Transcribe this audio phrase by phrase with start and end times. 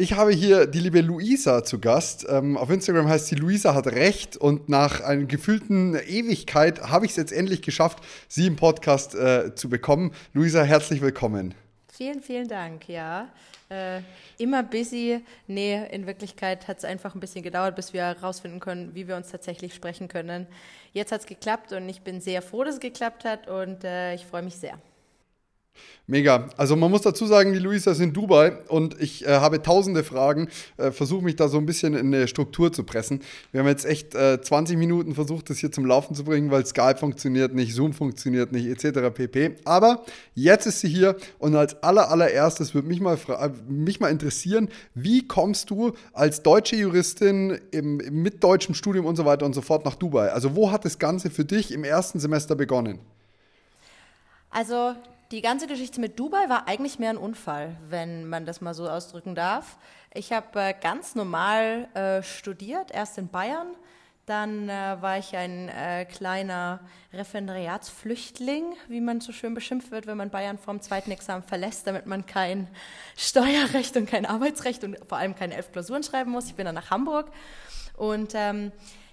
[0.00, 2.24] Ich habe hier die liebe Luisa zu Gast.
[2.26, 7.10] Ähm, auf Instagram heißt sie Luisa hat recht und nach einer gefühlten Ewigkeit habe ich
[7.10, 10.12] es jetzt endlich geschafft, sie im Podcast äh, zu bekommen.
[10.32, 11.54] Luisa, herzlich willkommen.
[11.92, 13.28] Vielen, vielen Dank, ja.
[13.68, 14.00] Äh,
[14.38, 15.22] immer busy.
[15.46, 19.16] Nee, in Wirklichkeit hat es einfach ein bisschen gedauert, bis wir herausfinden können, wie wir
[19.16, 20.46] uns tatsächlich sprechen können.
[20.94, 24.14] Jetzt hat es geklappt und ich bin sehr froh, dass es geklappt hat und äh,
[24.14, 24.78] ich freue mich sehr.
[26.10, 26.48] Mega.
[26.56, 30.02] Also man muss dazu sagen, die Luisa ist in Dubai und ich äh, habe tausende
[30.02, 33.20] Fragen, äh, versuche mich da so ein bisschen in eine Struktur zu pressen.
[33.52, 36.66] Wir haben jetzt echt äh, 20 Minuten versucht, das hier zum Laufen zu bringen, weil
[36.66, 39.14] Skype funktioniert nicht, Zoom funktioniert nicht, etc.
[39.14, 39.52] pp.
[39.64, 43.16] Aber jetzt ist sie hier und als aller, allererstes würde mich mal,
[43.68, 49.24] mich mal interessieren, wie kommst du als deutsche Juristin im, mit deutschem Studium und so
[49.26, 50.32] weiter und so fort nach Dubai?
[50.32, 52.98] Also wo hat das Ganze für dich im ersten Semester begonnen?
[54.50, 54.96] Also
[55.30, 58.88] die ganze Geschichte mit Dubai war eigentlich mehr ein Unfall, wenn man das mal so
[58.88, 59.78] ausdrücken darf.
[60.12, 63.68] Ich habe äh, ganz normal äh, studiert, erst in Bayern,
[64.26, 66.80] dann äh, war ich ein äh, kleiner
[67.12, 72.06] Referendariatsflüchtling, wie man so schön beschimpft wird, wenn man Bayern vorm zweiten Examen verlässt, damit
[72.06, 72.68] man kein
[73.16, 76.46] Steuerrecht und kein Arbeitsrecht und vor allem keine elf Klausuren schreiben muss.
[76.46, 77.30] Ich bin dann nach Hamburg
[77.96, 78.72] und ähm,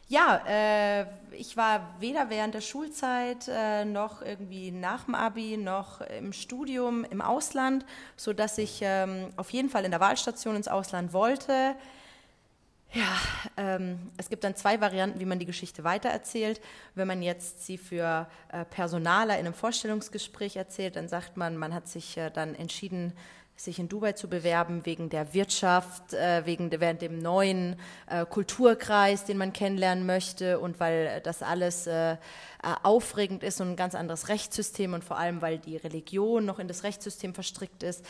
[0.09, 6.01] ja, äh, ich war weder während der Schulzeit äh, noch irgendwie nach dem Abi noch
[6.01, 10.69] im Studium im Ausland, so dass ich ähm, auf jeden Fall in der Wahlstation ins
[10.69, 11.75] Ausland wollte.
[12.93, 13.17] Ja,
[13.57, 16.61] ähm, es gibt dann zwei Varianten, wie man die Geschichte weitererzählt.
[16.95, 21.73] Wenn man jetzt sie für äh, Personaler in einem Vorstellungsgespräch erzählt, dann sagt man, man
[21.73, 23.11] hat sich äh, dann entschieden,
[23.57, 27.75] sich in Dubai zu bewerben wegen der Wirtschaft, äh, wegen während dem neuen
[28.05, 32.17] äh, Kulturkreis, den man kennenlernen möchte und weil das alles äh,
[32.83, 36.67] aufregend ist und ein ganz anderes Rechtssystem und vor allem, weil die Religion noch in
[36.67, 38.05] das Rechtssystem verstrickt ist.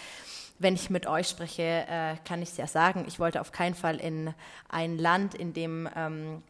[0.60, 3.98] Wenn ich mit euch spreche, kann ich es ja sagen, ich wollte auf keinen Fall
[3.98, 4.34] in
[4.70, 6.42] ein Land, in dem ähm,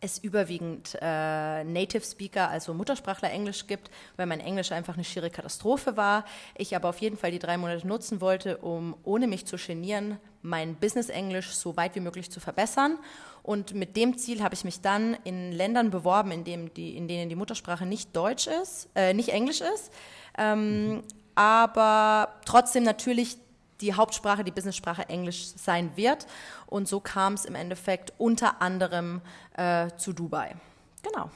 [0.00, 5.30] es überwiegend äh, Native Speaker, also Muttersprachler Englisch gibt, weil mein Englisch einfach eine schiere
[5.30, 6.24] Katastrophe war.
[6.56, 10.18] Ich aber auf jeden Fall die drei Monate nutzen wollte, um ohne mich zu genieren,
[10.42, 12.98] mein Business Englisch so weit wie möglich zu verbessern.
[13.42, 17.08] Und mit dem Ziel habe ich mich dann in Ländern beworben, in, dem die, in
[17.08, 19.92] denen die Muttersprache nicht Deutsch ist, äh, nicht Englisch ist,
[20.38, 21.02] ähm, mhm.
[21.34, 23.38] aber trotzdem natürlich
[23.80, 26.26] die Hauptsprache, die Businesssprache Englisch sein wird.
[26.66, 29.20] Und so kam es im Endeffekt unter anderem
[29.56, 30.54] äh, zu Dubai.
[31.02, 31.30] Genau.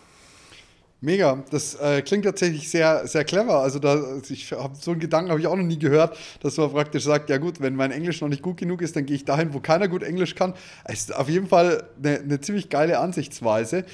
[1.05, 3.59] Mega, das äh, klingt tatsächlich sehr, sehr clever.
[3.59, 6.73] Also da, ich habe so einen Gedanken habe ich auch noch nie gehört, dass man
[6.73, 9.27] praktisch sagt, ja gut, wenn mein Englisch noch nicht gut genug ist, dann gehe ich
[9.27, 10.55] dahin, wo keiner gut Englisch kann.
[10.85, 13.85] Es ist auf jeden Fall eine, eine ziemlich geile Ansichtsweise.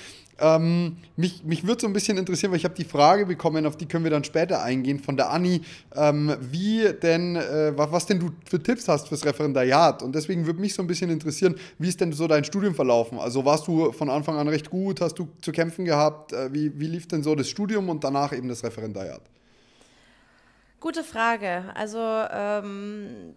[0.41, 3.77] Ähm, mich mich würde so ein bisschen interessieren, weil ich habe die Frage bekommen, auf
[3.77, 5.63] die können wir dann später eingehen, von der Anni,
[5.95, 10.03] ähm, wie denn, äh, was, denn du für Tipps hast fürs Referendariat.
[10.03, 13.19] Und deswegen würde mich so ein bisschen interessieren, wie ist denn so dein Studium verlaufen?
[13.19, 16.33] Also warst du von Anfang an recht gut, hast du zu kämpfen gehabt?
[16.33, 19.23] Äh, wie, wie lief denn so das Studium und danach eben das Referendariat?
[20.81, 21.65] Gute Frage.
[21.75, 23.35] Also ähm,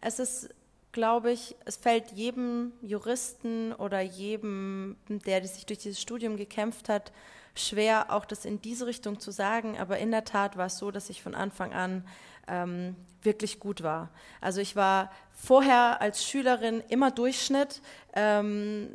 [0.00, 0.48] es ist
[0.92, 7.12] glaube ich, es fällt jedem Juristen oder jedem, der sich durch dieses Studium gekämpft hat,
[7.54, 9.78] schwer, auch das in diese Richtung zu sagen.
[9.78, 12.04] Aber in der Tat war es so, dass ich von Anfang an
[12.48, 14.10] ähm, wirklich gut war.
[14.40, 17.80] Also ich war vorher als Schülerin immer Durchschnitt.
[18.14, 18.88] Ähm,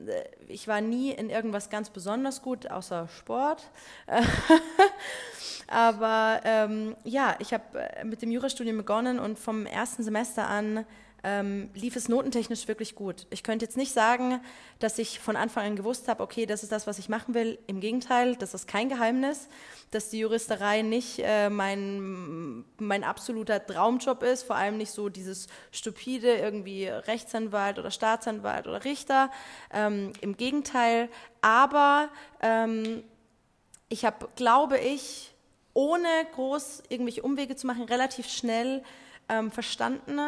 [0.47, 3.69] ich war nie in irgendwas ganz besonders gut, außer Sport.
[5.67, 10.85] Aber ähm, ja, ich habe äh, mit dem Jurastudium begonnen und vom ersten Semester an
[11.27, 13.27] ähm, lief es notentechnisch wirklich gut.
[13.31, 14.39] Ich könnte jetzt nicht sagen,
[14.79, 17.59] dass ich von Anfang an gewusst habe, okay, das ist das, was ich machen will.
[17.67, 19.49] Im Gegenteil, das ist kein Geheimnis,
[19.91, 25.47] dass die Juristerei nicht äh, mein, mein absoluter Traumjob ist, vor allem nicht so dieses
[25.73, 29.29] stupide irgendwie Rechtsanwalt oder Staatsanwalt oder Richter.
[29.73, 31.09] Ähm, Im Gegenteil,
[31.41, 32.07] aber
[32.41, 33.03] ähm,
[33.89, 35.33] ich habe, glaube ich,
[35.73, 38.81] ohne groß irgendwelche Umwege zu machen, relativ schnell
[39.27, 40.19] ähm, verstanden,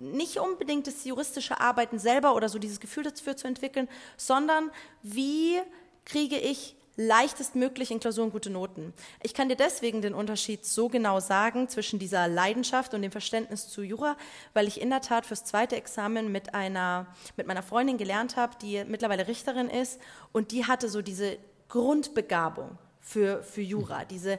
[0.00, 4.70] nicht unbedingt das juristische Arbeiten selber oder so dieses Gefühl dafür zu entwickeln, sondern
[5.02, 5.58] wie
[6.04, 8.92] kriege ich leichtestmöglich in Klausuren gute Noten.
[9.22, 13.68] Ich kann dir deswegen den Unterschied so genau sagen zwischen dieser Leidenschaft und dem Verständnis
[13.68, 14.16] zu Jura,
[14.52, 17.06] weil ich in der Tat fürs zweite Examen mit einer
[17.36, 20.00] mit meiner Freundin gelernt habe, die mittlerweile Richterin ist
[20.32, 22.76] und die hatte so diese Grundbegabung
[23.08, 24.04] für, für Jura.
[24.04, 24.38] Diese,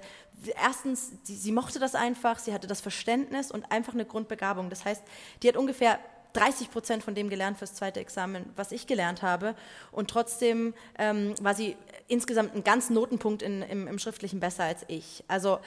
[0.61, 4.69] erstens, die, sie mochte das einfach, sie hatte das Verständnis und einfach eine Grundbegabung.
[4.69, 5.01] Das heißt,
[5.41, 5.99] die hat ungefähr
[6.33, 9.55] 30 Prozent von dem gelernt fürs zweite Examen, was ich gelernt habe.
[9.91, 11.75] Und trotzdem ähm, war sie
[12.07, 15.23] insgesamt einen ganzen Notenpunkt in, im, im Schriftlichen besser als ich.
[15.27, 15.59] Also,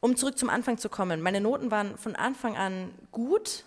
[0.00, 3.64] um zurück zum Anfang zu kommen, meine Noten waren von Anfang an gut,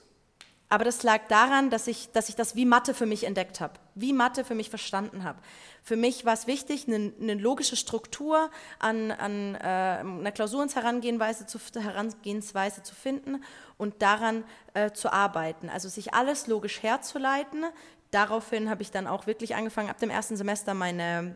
[0.67, 3.75] aber das lag daran, dass ich, dass ich das wie Mathe für mich entdeckt habe,
[3.93, 5.39] wie Mathe für mich verstanden habe.
[5.83, 11.59] Für mich war es wichtig, eine, eine logische Struktur an, an äh, einer Klausurensherangehensweise zu,
[11.75, 13.43] Herangehensweise zu finden
[13.77, 15.69] und daran äh, zu arbeiten.
[15.69, 17.65] Also sich alles logisch herzuleiten.
[18.09, 21.35] Daraufhin habe ich dann auch wirklich angefangen, ab dem ersten Semester meine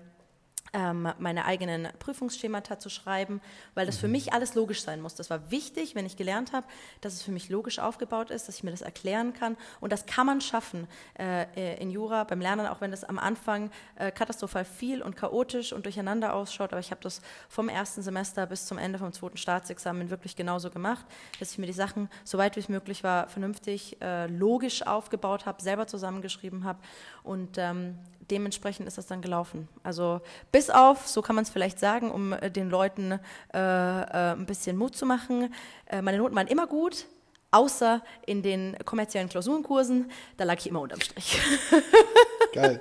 [0.71, 3.41] meine eigenen Prüfungsschemata zu schreiben,
[3.73, 4.13] weil das für mhm.
[4.13, 5.15] mich alles logisch sein muss.
[5.15, 6.67] Das war wichtig, wenn ich gelernt habe,
[7.01, 9.57] dass es für mich logisch aufgebaut ist, dass ich mir das erklären kann.
[9.79, 10.87] Und das kann man schaffen
[11.17, 15.15] äh, äh, in Jura beim Lernen, auch wenn das am Anfang äh, katastrophal viel und
[15.15, 16.71] chaotisch und durcheinander ausschaut.
[16.71, 20.69] Aber ich habe das vom ersten Semester bis zum Ende vom zweiten Staatsexamen wirklich genauso
[20.69, 21.05] gemacht,
[21.39, 25.45] dass ich mir die Sachen, so weit wie es möglich war, vernünftig, äh, logisch aufgebaut
[25.45, 26.79] habe, selber zusammengeschrieben habe.
[27.23, 27.97] Und ähm,
[28.31, 29.67] dementsprechend ist das dann gelaufen.
[29.83, 30.21] Also
[30.51, 33.19] bis auf, so kann man es vielleicht sagen, um äh, den Leuten äh,
[33.53, 35.53] äh, ein bisschen Mut zu machen.
[35.87, 37.05] Äh, meine Noten waren immer gut,
[37.51, 40.11] außer in den kommerziellen Klausurenkursen.
[40.37, 41.39] Da lag ich immer unterm Strich.
[42.53, 42.79] Geil.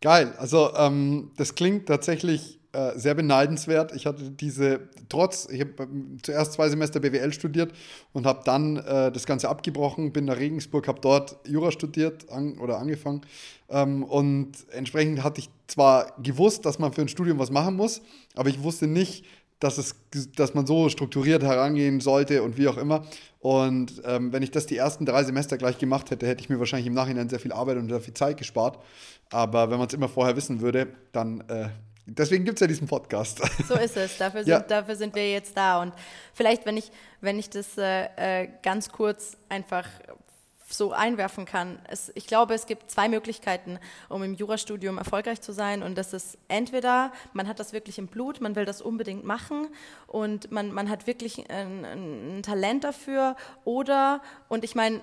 [0.00, 0.34] Geil.
[0.38, 3.94] Also ähm, das klingt tatsächlich äh, sehr beneidenswert.
[3.94, 5.88] Ich hatte diese, trotz, ich habe
[6.22, 7.72] zuerst zwei Semester BWL studiert
[8.14, 12.58] und habe dann äh, das Ganze abgebrochen, bin nach Regensburg, habe dort Jura studiert an,
[12.58, 13.22] oder angefangen.
[13.68, 18.00] Ähm, und entsprechend hatte ich zwar gewusst, dass man für ein Studium was machen muss,
[18.34, 19.24] aber ich wusste nicht,
[19.62, 19.94] dass, es,
[20.34, 23.04] dass man so strukturiert herangehen sollte und wie auch immer.
[23.38, 26.58] Und ähm, wenn ich das die ersten drei Semester gleich gemacht hätte, hätte ich mir
[26.58, 28.78] wahrscheinlich im Nachhinein sehr viel Arbeit und sehr viel Zeit gespart.
[29.30, 31.68] Aber wenn man es immer vorher wissen würde, dann äh,
[32.06, 33.40] Deswegen gibt es ja diesen Podcast.
[33.68, 34.18] So ist es.
[34.18, 34.60] Dafür sind, ja.
[34.60, 35.80] dafür sind wir jetzt da.
[35.80, 35.94] Und
[36.34, 36.90] vielleicht, wenn ich,
[37.20, 39.86] wenn ich das äh, äh, ganz kurz einfach
[40.74, 41.78] so einwerfen kann.
[41.88, 43.78] Es, ich glaube, es gibt zwei Möglichkeiten,
[44.08, 45.82] um im Jurastudium erfolgreich zu sein.
[45.82, 49.68] Und das ist entweder, man hat das wirklich im Blut, man will das unbedingt machen
[50.06, 53.36] und man, man hat wirklich ein, ein Talent dafür.
[53.64, 55.02] Oder, und ich meine,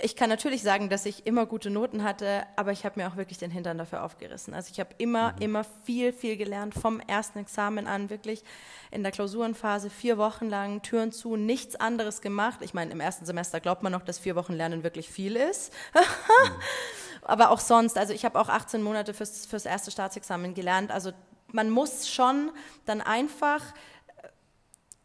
[0.00, 3.16] ich kann natürlich sagen, dass ich immer gute Noten hatte, aber ich habe mir auch
[3.16, 4.54] wirklich den Hintern dafür aufgerissen.
[4.54, 5.42] Also ich habe immer, mhm.
[5.42, 8.42] immer viel, viel gelernt, vom ersten Examen an, wirklich
[8.90, 12.60] in der Klausurenphase vier Wochen lang, Türen zu, nichts anderes gemacht.
[12.62, 15.72] Ich meine, im ersten Semester glaubt man noch, dass vier Wochen Lernen wirklich viel ist.
[15.94, 16.00] mhm.
[17.24, 20.90] Aber auch sonst, also ich habe auch 18 Monate fürs, fürs erste Staatsexamen gelernt.
[20.90, 21.12] Also
[21.52, 22.50] man muss schon
[22.86, 23.62] dann einfach
[24.16, 24.28] äh,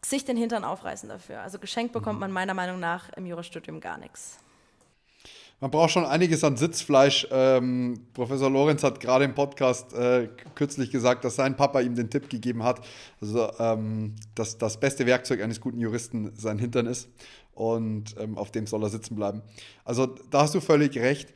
[0.04, 1.42] sich den Hintern aufreißen dafür.
[1.42, 2.20] Also geschenkt bekommt mhm.
[2.20, 4.38] man meiner Meinung nach im Jurastudium gar nichts.
[5.60, 7.26] Man braucht schon einiges an Sitzfleisch.
[7.32, 12.10] Ähm, Professor Lorenz hat gerade im Podcast äh, kürzlich gesagt, dass sein Papa ihm den
[12.10, 12.86] Tipp gegeben hat,
[13.20, 17.08] also, ähm, dass das beste Werkzeug eines guten Juristen sein Hintern ist.
[17.54, 19.42] Und ähm, auf dem soll er sitzen bleiben.
[19.84, 21.34] Also da hast du völlig recht.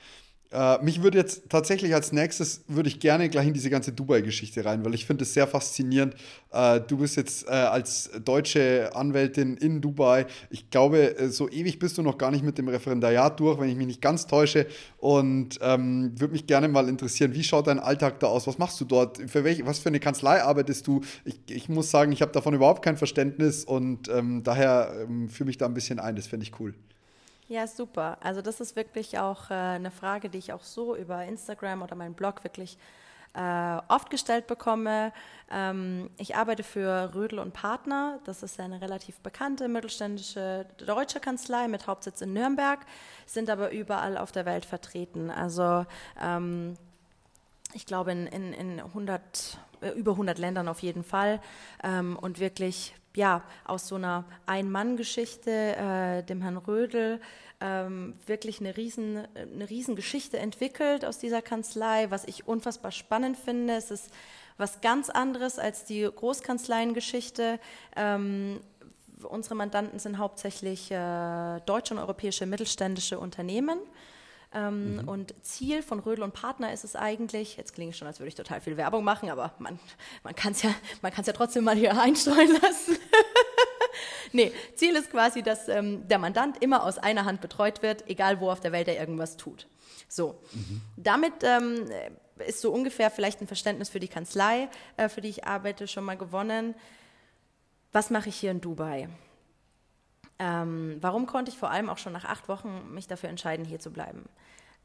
[0.53, 4.65] Äh, mich würde jetzt tatsächlich als nächstes, würde ich gerne gleich in diese ganze Dubai-Geschichte
[4.65, 6.15] rein, weil ich finde es sehr faszinierend.
[6.51, 10.27] Äh, du bist jetzt äh, als deutsche Anwältin in Dubai.
[10.51, 13.71] Ich glaube, äh, so ewig bist du noch gar nicht mit dem Referendariat durch, wenn
[13.71, 14.67] ich mich nicht ganz täusche.
[14.99, 18.47] Und ähm, würde mich gerne mal interessieren, wie schaut dein Alltag da aus?
[18.47, 19.19] Was machst du dort?
[19.31, 21.01] Für welche, was für eine Kanzlei arbeitest du?
[21.25, 25.47] Ich, ich muss sagen, ich habe davon überhaupt kein Verständnis und ähm, daher ähm, fühle
[25.47, 26.15] mich da ein bisschen ein.
[26.17, 26.75] Das finde ich cool.
[27.53, 28.17] Ja, super.
[28.23, 31.95] Also das ist wirklich auch äh, eine Frage, die ich auch so über Instagram oder
[31.95, 32.79] meinen Blog wirklich
[33.35, 35.13] äh, oft gestellt bekomme.
[35.51, 38.21] Ähm, ich arbeite für Rödel und Partner.
[38.25, 42.79] Das ist eine relativ bekannte mittelständische deutsche Kanzlei mit Hauptsitz in Nürnberg,
[43.27, 45.31] sind aber überall auf der Welt vertreten.
[45.31, 45.85] Also
[46.23, 46.79] ähm,
[47.75, 51.39] ich glaube in, in, in 100, äh, über 100 Ländern auf jeden Fall
[51.85, 57.21] ähm, und wirklich ja, aus so einer Ein-Mann-Geschichte, äh, dem Herrn Rödel,
[57.61, 63.37] ähm, wirklich eine riesen, eine riesen Geschichte entwickelt aus dieser Kanzlei, was ich unfassbar spannend
[63.37, 63.75] finde.
[63.75, 64.11] Es ist
[64.57, 67.61] was ganz anderes als die Großkanzleiengeschichte.
[67.97, 68.61] Ähm,
[69.23, 73.79] unsere Mandanten sind hauptsächlich äh, deutsche und europäische mittelständische Unternehmen.
[74.55, 75.09] Ähm, mhm.
[75.09, 78.29] Und Ziel von Rödel und Partner ist es eigentlich, jetzt klingt es schon, als würde
[78.29, 79.79] ich total viel Werbung machen, aber man,
[80.23, 82.99] man kann es ja, ja trotzdem mal hier einstreuen lassen.
[84.33, 88.41] nee, Ziel ist quasi, dass ähm, der Mandant immer aus einer Hand betreut wird, egal
[88.41, 89.67] wo auf der Welt er irgendwas tut.
[90.09, 90.83] So, mhm.
[90.97, 91.87] damit ähm,
[92.47, 94.69] ist so ungefähr vielleicht ein Verständnis für die Kanzlei,
[94.99, 96.75] äh, für die ich arbeite, schon mal gewonnen.
[97.93, 99.09] Was mache ich hier in Dubai?
[100.43, 103.79] Ähm, warum konnte ich vor allem auch schon nach acht Wochen mich dafür entscheiden, hier
[103.79, 104.29] zu bleiben?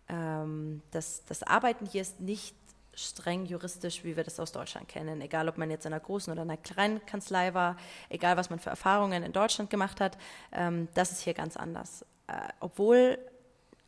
[0.08, 2.56] Ähm, das, das Arbeiten hier ist nicht
[2.94, 5.20] streng juristisch, wie wir das aus Deutschland kennen.
[5.20, 7.76] Egal, ob man jetzt in einer großen oder einer kleinen Kanzlei war,
[8.10, 10.20] egal, was man für Erfahrungen in Deutschland gemacht hat,
[10.52, 12.06] ähm, das ist hier ganz anders.
[12.28, 13.18] Äh, obwohl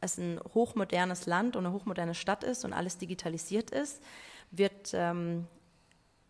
[0.02, 4.02] es ein hochmodernes Land und eine hochmoderne Stadt ist und alles digitalisiert ist,
[4.50, 5.46] wird ähm,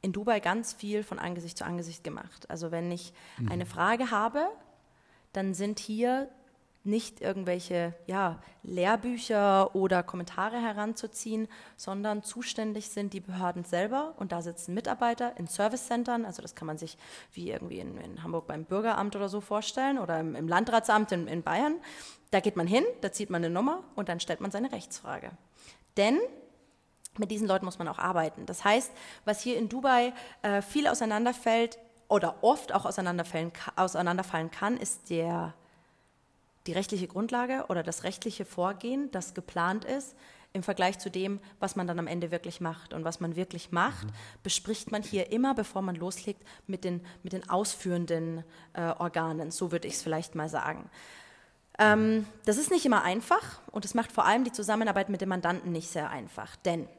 [0.02, 2.50] in Dubai ganz viel von Angesicht zu Angesicht gemacht.
[2.50, 3.52] Also wenn ich mhm.
[3.52, 4.50] eine Frage habe,
[5.34, 6.30] dann sind hier
[6.84, 14.42] nicht irgendwelche ja, Lehrbücher oder Kommentare heranzuziehen, sondern zuständig sind die Behörden selber und da
[14.42, 16.98] sitzen Mitarbeiter in Servicecentern, also das kann man sich
[17.34, 21.28] wie irgendwie in, in Hamburg beim Bürgeramt oder so vorstellen oder im, im Landratsamt in,
[21.28, 21.76] in Bayern.
[22.32, 25.32] Da geht man hin, da zieht man eine Nummer und dann stellt man seine Rechtsfrage.
[25.98, 26.20] Denn
[27.18, 28.46] mit diesen Leuten muss man auch arbeiten.
[28.46, 28.92] Das heißt,
[29.26, 31.78] was hier in Dubai äh, viel auseinanderfällt
[32.10, 35.54] oder oft auch auseinanderfallen, auseinanderfallen kann, ist der
[36.68, 40.16] die rechtliche Grundlage oder das rechtliche Vorgehen, das geplant ist,
[40.52, 42.94] im Vergleich zu dem, was man dann am Ende wirklich macht.
[42.94, 44.14] Und was man wirklich macht, mhm.
[44.44, 49.52] bespricht man hier immer, bevor man loslegt, mit den, mit den ausführenden äh, Organen.
[49.52, 50.90] So würde ich es vielleicht mal sagen.
[51.78, 55.30] Ähm, das ist nicht immer einfach und es macht vor allem die Zusammenarbeit mit dem
[55.30, 56.56] Mandanten nicht sehr einfach.
[56.58, 56.90] Denn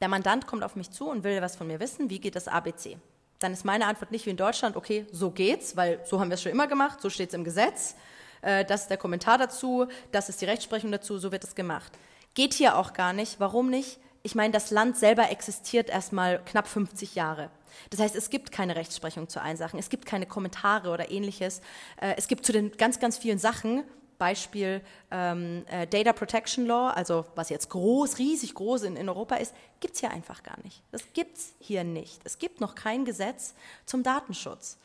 [0.00, 2.48] der Mandant kommt auf mich zu und will was von mir wissen, wie geht das
[2.48, 2.98] ABC?
[3.40, 6.34] Dann ist meine Antwort nicht wie in Deutschland, okay, so geht's, weil so haben wir
[6.34, 7.96] es schon immer gemacht, so steht es im Gesetz,
[8.42, 11.92] äh, das ist der Kommentar dazu, das ist die Rechtsprechung dazu, so wird es gemacht.
[12.34, 13.40] Geht hier auch gar nicht.
[13.40, 13.98] Warum nicht?
[14.22, 17.50] Ich meine, das Land selber existiert erstmal knapp 50 Jahre.
[17.88, 21.60] Das heißt, es gibt keine Rechtsprechung zu allen Sachen, es gibt keine Kommentare oder ähnliches.
[22.00, 23.84] Äh, es gibt zu den ganz, ganz vielen Sachen
[24.20, 29.36] Beispiel ähm, äh, Data Protection Law, also was jetzt groß, riesig groß in, in Europa
[29.36, 30.82] ist, gibt es hier einfach gar nicht.
[30.92, 32.20] Das gibt es hier nicht.
[32.24, 33.54] Es gibt noch kein Gesetz
[33.86, 34.78] zum Datenschutz.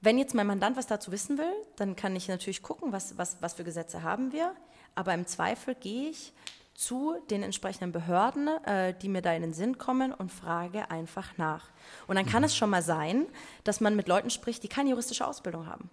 [0.00, 3.38] Wenn jetzt mein Mandant was dazu wissen will, dann kann ich natürlich gucken, was, was,
[3.40, 4.54] was für Gesetze haben wir.
[4.94, 6.32] Aber im Zweifel gehe ich
[6.74, 11.36] zu den entsprechenden Behörden, äh, die mir da in den Sinn kommen und frage einfach
[11.36, 11.70] nach.
[12.06, 13.26] Und dann kann es schon mal sein,
[13.64, 15.90] dass man mit Leuten spricht, die keine juristische Ausbildung haben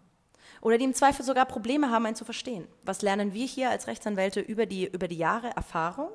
[0.63, 2.70] oder die im Zweifel sogar Probleme haben, einen zu verstehen.
[2.84, 6.08] Was lernen wir hier als Rechtsanwälte über die, über die Jahre Erfahrung?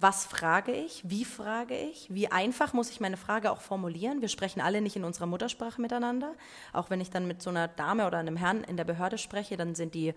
[0.00, 1.00] Was frage ich?
[1.08, 2.12] Wie frage ich?
[2.12, 4.20] Wie einfach muss ich meine Frage auch formulieren?
[4.20, 6.34] Wir sprechen alle nicht in unserer Muttersprache miteinander.
[6.72, 9.56] Auch wenn ich dann mit so einer Dame oder einem Herrn in der Behörde spreche,
[9.56, 10.12] dann sind die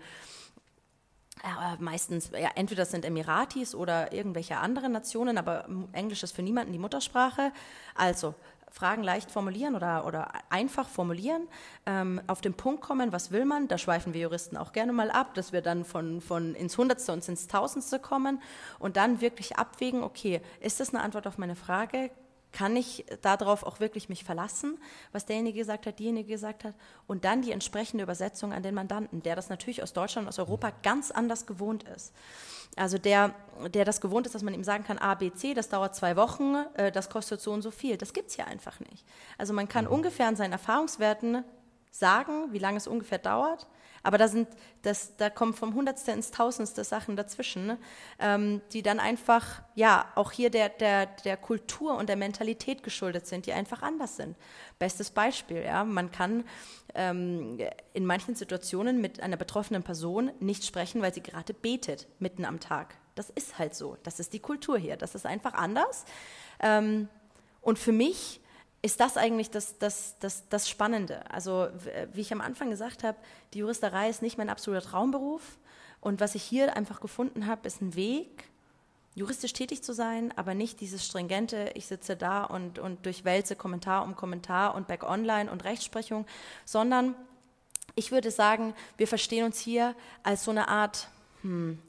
[1.44, 6.72] ja, meistens, ja, entweder sind Emiratis oder irgendwelche anderen Nationen, aber Englisch ist für niemanden
[6.72, 7.52] die Muttersprache.
[7.94, 8.34] Also
[8.70, 11.48] Fragen leicht formulieren oder, oder einfach formulieren,
[11.86, 15.10] ähm, auf den Punkt kommen, was will man, da schweifen wir Juristen auch gerne mal
[15.10, 18.42] ab, dass wir dann von, von ins Hundertste und ins Tausendste kommen
[18.78, 22.10] und dann wirklich abwägen, okay, ist das eine Antwort auf meine Frage?
[22.52, 24.78] Kann ich darauf auch wirklich mich verlassen,
[25.12, 26.74] was derjenige gesagt hat, diejenige gesagt hat,
[27.06, 30.72] und dann die entsprechende Übersetzung an den Mandanten, der das natürlich aus Deutschland, aus Europa
[30.82, 32.12] ganz anders gewohnt ist.
[32.76, 33.34] Also der,
[33.74, 36.16] der das gewohnt ist, dass man ihm sagen kann, A, B, C, das dauert zwei
[36.16, 37.96] Wochen, äh, das kostet so und so viel.
[37.96, 39.04] Das gibt es hier einfach nicht.
[39.36, 39.92] Also man kann mhm.
[39.92, 41.44] ungefähr an seinen Erfahrungswerten
[41.90, 43.66] sagen, wie lange es ungefähr dauert,
[44.08, 44.48] aber da, sind
[44.80, 47.78] das, da kommen vom Hundertste ins Tausendste Sachen dazwischen, ne?
[48.18, 53.26] ähm, die dann einfach, ja, auch hier der, der, der Kultur und der Mentalität geschuldet
[53.26, 54.34] sind, die einfach anders sind.
[54.78, 56.44] Bestes Beispiel, ja, man kann
[56.94, 57.58] ähm,
[57.92, 62.60] in manchen Situationen mit einer betroffenen Person nicht sprechen, weil sie gerade betet, mitten am
[62.60, 62.94] Tag.
[63.14, 63.98] Das ist halt so.
[64.04, 64.96] Das ist die Kultur hier.
[64.96, 66.06] Das ist einfach anders.
[66.60, 67.10] Ähm,
[67.60, 68.40] und für mich
[68.80, 71.28] ist das eigentlich das, das, das, das Spannende.
[71.30, 71.68] Also
[72.12, 73.18] wie ich am Anfang gesagt habe,
[73.54, 75.58] die Juristerei ist nicht mein absoluter Traumberuf.
[76.00, 78.44] Und was ich hier einfach gefunden habe, ist ein Weg,
[79.14, 84.04] juristisch tätig zu sein, aber nicht dieses stringente, ich sitze da und, und durchwälze Kommentar
[84.04, 86.24] um Kommentar und Back Online und Rechtsprechung,
[86.64, 87.16] sondern
[87.96, 91.08] ich würde sagen, wir verstehen uns hier als so eine Art,
[91.42, 91.80] hm,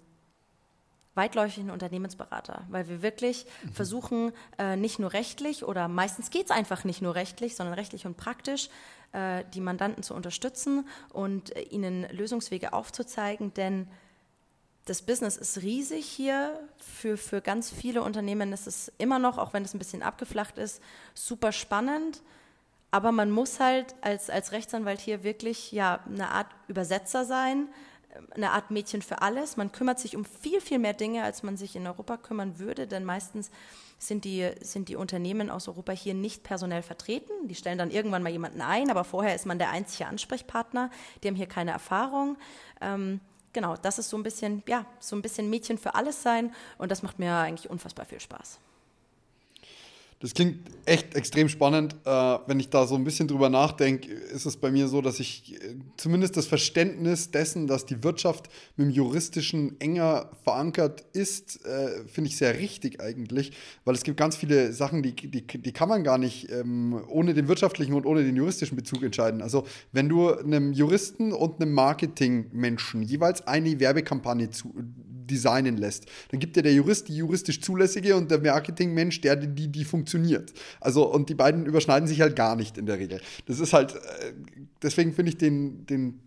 [1.20, 3.74] weitläufigen Unternehmensberater, weil wir wirklich mhm.
[3.74, 8.06] versuchen, äh, nicht nur rechtlich oder meistens geht es einfach nicht nur rechtlich, sondern rechtlich
[8.06, 8.70] und praktisch
[9.12, 13.88] äh, die Mandanten zu unterstützen und äh, ihnen Lösungswege aufzuzeigen, denn
[14.86, 16.60] das Business ist riesig hier.
[16.78, 20.58] Für, für ganz viele Unternehmen ist es immer noch, auch wenn es ein bisschen abgeflacht
[20.58, 20.82] ist,
[21.14, 22.22] super spannend.
[22.90, 27.68] Aber man muss halt als, als Rechtsanwalt hier wirklich ja, eine Art Übersetzer sein,
[28.32, 29.58] eine Art Mädchen für alles.
[29.58, 32.88] Man kümmert sich um viel, viel mehr Dinge, als man sich in Europa kümmern würde,
[32.88, 33.52] denn meistens
[33.98, 37.32] sind die, sind die Unternehmen aus Europa hier nicht personell vertreten.
[37.48, 40.90] Die stellen dann irgendwann mal jemanden ein, aber vorher ist man der einzige Ansprechpartner.
[41.22, 42.38] Die haben hier keine Erfahrung.
[42.82, 43.20] Ähm,
[43.54, 46.92] genau, das ist so ein bisschen, ja, so ein bisschen Mädchen für alles sein und
[46.92, 48.60] das macht mir eigentlich unfassbar viel Spaß.
[50.22, 51.96] Das klingt echt extrem spannend.
[52.04, 55.22] Äh, wenn ich da so ein bisschen drüber nachdenke, ist es bei mir so, dass
[55.22, 61.66] ich äh, zumindest das Verständnis dessen, dass die Wirtschaft mit dem Juristischen enger verankert ist,
[61.66, 63.54] äh, finde ich sehr richtig eigentlich,
[63.86, 67.34] weil es gibt ganz viele Sachen, die, die, die kann man gar nicht ähm, ohne
[67.34, 69.42] den wirtschaftlichen und ohne den juristischen Bezug entscheiden.
[69.42, 74.74] Also wenn du einem Juristen und einem Marketingmenschen jeweils eine Werbekampagne zu,
[75.30, 76.06] designen lässt.
[76.32, 80.54] Dann gibt dir der Jurist die juristisch zulässige und der Marketingmensch, der die, die funktioniert.
[80.80, 83.22] Also, und die beiden überschneiden sich halt gar nicht in der Regel.
[83.46, 84.34] Das ist halt, äh,
[84.82, 86.20] deswegen finde ich den, den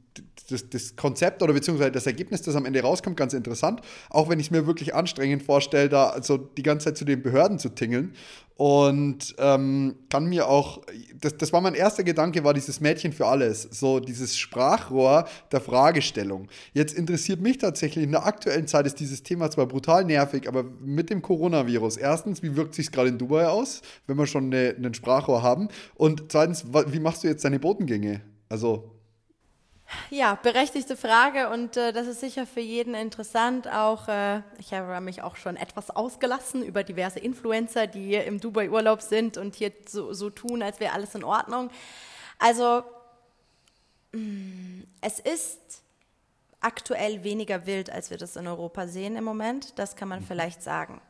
[0.50, 3.80] das, das, Konzept oder beziehungsweise das Ergebnis, das am Ende rauskommt, ganz interessant.
[4.10, 7.22] Auch wenn ich es mir wirklich anstrengend vorstelle, da also die ganze Zeit zu den
[7.22, 8.14] Behörden zu tingeln.
[8.56, 10.82] Und ähm, kann mir auch,
[11.18, 15.60] das, das war mein erster Gedanke, war dieses Mädchen für alles, so dieses Sprachrohr der
[15.60, 16.48] Fragestellung.
[16.72, 20.64] Jetzt interessiert mich tatsächlich, in der aktuellen Zeit ist dieses Thema zwar brutal nervig, aber
[20.80, 24.94] mit dem Coronavirus, erstens, wie wirkt sich gerade in Dubai aus, wenn wir schon ein
[24.94, 25.68] Sprachrohr haben?
[25.94, 28.20] Und zweitens, wie machst du jetzt deine Botengänge?
[28.48, 29.01] Also
[30.10, 33.68] ja, berechtigte Frage und äh, das ist sicher für jeden interessant.
[33.68, 38.40] Auch äh, ich habe mich auch schon etwas ausgelassen über diverse Influencer, die hier im
[38.40, 41.70] Dubai-Urlaub sind und hier so, so tun, als wäre alles in Ordnung.
[42.38, 42.84] Also
[44.12, 45.82] mm, es ist
[46.60, 49.78] aktuell weniger wild, als wir das in Europa sehen im Moment.
[49.78, 50.26] Das kann man mhm.
[50.26, 51.00] vielleicht sagen.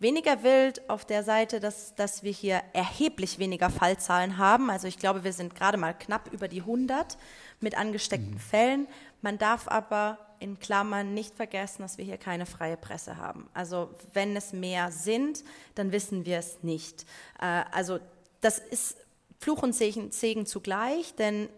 [0.00, 4.68] Weniger wild auf der Seite, dass, dass wir hier erheblich weniger Fallzahlen haben.
[4.68, 7.16] Also ich glaube, wir sind gerade mal knapp über die 100
[7.60, 8.38] mit angesteckten mhm.
[8.38, 8.88] Fällen.
[9.22, 13.48] Man darf aber in Klammern nicht vergessen, dass wir hier keine freie Presse haben.
[13.54, 15.44] Also wenn es mehr sind,
[15.74, 17.06] dann wissen wir es nicht.
[17.40, 17.98] Äh, also
[18.40, 18.96] das ist
[19.40, 21.48] Fluch und Segen, Segen zugleich, denn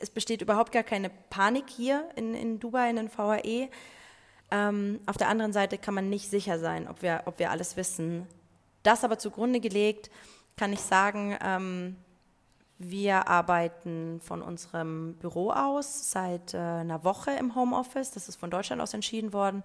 [0.00, 3.68] es besteht überhaupt gar keine Panik hier in, in Dubai, in den VAE.
[4.50, 7.76] Ähm, auf der anderen Seite kann man nicht sicher sein, ob wir, ob wir alles
[7.76, 8.26] wissen.
[8.82, 10.10] Das aber zugrunde gelegt,
[10.56, 11.96] kann ich sagen, ähm,
[12.82, 18.10] wir arbeiten von unserem Büro aus seit äh, einer Woche im Homeoffice.
[18.12, 19.62] Das ist von Deutschland aus entschieden worden.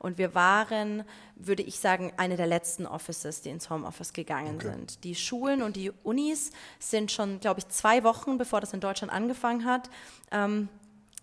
[0.00, 1.04] Und wir waren,
[1.36, 4.72] würde ich sagen, eine der letzten Offices, die ins Homeoffice gegangen okay.
[4.72, 5.04] sind.
[5.04, 9.12] Die Schulen und die Unis sind schon, glaube ich, zwei Wochen, bevor das in Deutschland
[9.12, 9.88] angefangen hat,
[10.32, 10.68] ähm,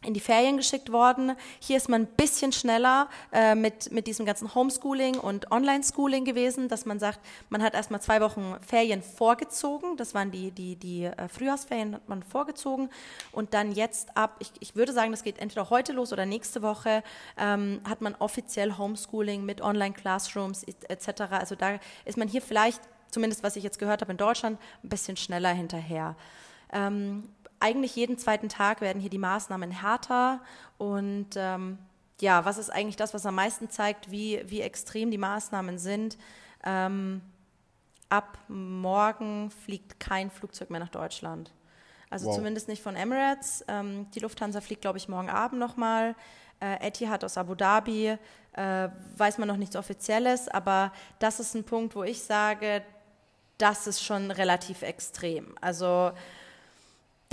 [0.04, 1.36] in die Ferien geschickt worden.
[1.60, 6.68] Hier ist man ein bisschen schneller äh, mit, mit diesem ganzen Homeschooling und Online-Schooling gewesen,
[6.68, 9.98] dass man sagt, man hat erstmal zwei Wochen Ferien vorgezogen.
[9.98, 12.90] Das waren die, die, die äh, Frühjahrsferien, hat man vorgezogen.
[13.32, 16.62] Und dann jetzt ab, ich, ich würde sagen, das geht entweder heute los oder nächste
[16.62, 17.04] Woche,
[17.38, 21.22] ähm, hat man offiziell Homeschooling mit Online-Classrooms etc.
[21.32, 24.90] Also da ist man hier vielleicht, zumindest was ich jetzt gehört habe in Deutschland, ein
[24.90, 26.16] bisschen schneller hinterher.
[26.72, 27.30] Ähm,
[27.64, 30.42] eigentlich jeden zweiten Tag werden hier die Maßnahmen härter
[30.78, 31.78] und ähm,
[32.20, 36.18] ja, was ist eigentlich das, was am meisten zeigt, wie, wie extrem die Maßnahmen sind?
[36.66, 37.22] Ähm,
[38.10, 41.52] ab morgen fliegt kein Flugzeug mehr nach Deutschland.
[42.10, 42.36] Also wow.
[42.36, 43.64] zumindest nicht von Emirates.
[43.68, 46.16] Ähm, die Lufthansa fliegt, glaube ich, morgen Abend nochmal.
[46.60, 48.18] Äh, Etihad aus Abu Dhabi,
[48.54, 52.84] äh, weiß man noch nichts Offizielles, aber das ist ein Punkt, wo ich sage,
[53.58, 55.56] das ist schon relativ extrem.
[55.60, 56.12] Also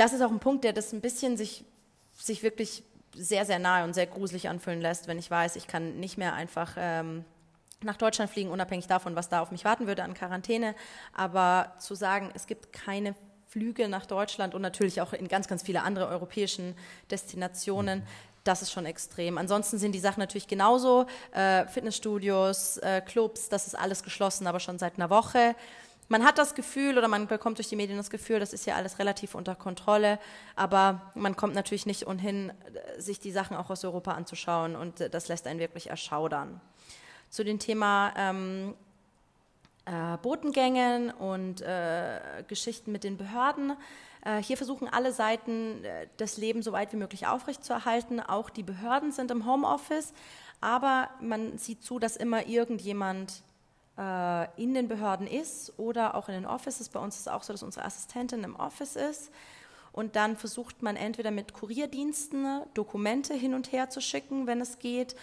[0.00, 1.62] das ist auch ein Punkt, der das ein bisschen sich,
[2.16, 2.82] sich wirklich
[3.14, 6.32] sehr, sehr nahe und sehr gruselig anfühlen lässt, wenn ich weiß, ich kann nicht mehr
[6.32, 7.26] einfach ähm,
[7.82, 10.74] nach Deutschland fliegen, unabhängig davon, was da auf mich warten würde an Quarantäne.
[11.12, 13.14] Aber zu sagen, es gibt keine
[13.48, 16.76] Flüge nach Deutschland und natürlich auch in ganz, ganz viele andere europäischen
[17.10, 18.02] Destinationen,
[18.42, 19.36] das ist schon extrem.
[19.36, 21.04] Ansonsten sind die Sachen natürlich genauso.
[21.32, 25.54] Äh, Fitnessstudios, äh, Clubs, das ist alles geschlossen, aber schon seit einer Woche
[26.10, 28.74] man hat das Gefühl oder man bekommt durch die Medien das Gefühl, das ist ja
[28.74, 30.18] alles relativ unter Kontrolle,
[30.56, 32.52] aber man kommt natürlich nicht umhin,
[32.98, 36.60] sich die Sachen auch aus Europa anzuschauen und das lässt einen wirklich erschaudern.
[37.30, 38.74] Zu dem Thema ähm,
[39.84, 43.76] äh, Botengängen und äh, Geschichten mit den Behörden.
[44.24, 48.18] Äh, hier versuchen alle Seiten, äh, das Leben so weit wie möglich aufrechtzuerhalten.
[48.18, 50.12] Auch die Behörden sind im Homeoffice,
[50.60, 53.44] aber man sieht zu, dass immer irgendjemand
[54.00, 56.88] äh, in den Behörden ist oder auch in den Offices.
[56.88, 59.30] Bei uns ist es auch so, dass unsere Assistentin im Office ist.
[59.92, 64.78] Und dann versucht man entweder mit Kurierdiensten Dokumente hin und her zu schicken, wenn es
[64.78, 65.16] geht.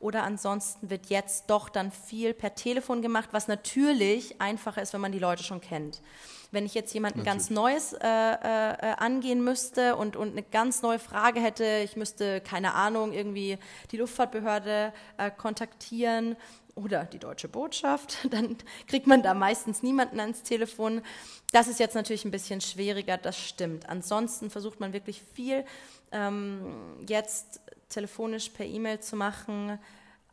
[0.00, 5.00] Oder ansonsten wird jetzt doch dann viel per Telefon gemacht, was natürlich einfacher ist, wenn
[5.00, 6.00] man die Leute schon kennt.
[6.50, 7.38] Wenn ich jetzt jemanden natürlich.
[7.38, 12.40] ganz Neues äh, äh, angehen müsste und, und eine ganz neue Frage hätte, ich müsste,
[12.40, 13.58] keine Ahnung, irgendwie
[13.92, 16.36] die Luftfahrtbehörde äh, kontaktieren
[16.74, 18.56] oder die deutsche Botschaft, dann
[18.86, 21.02] kriegt man da meistens niemanden ans Telefon.
[21.52, 23.88] Das ist jetzt natürlich ein bisschen schwieriger, das stimmt.
[23.88, 25.64] Ansonsten versucht man wirklich viel
[26.12, 29.78] ähm, jetzt telefonisch per E-Mail zu machen,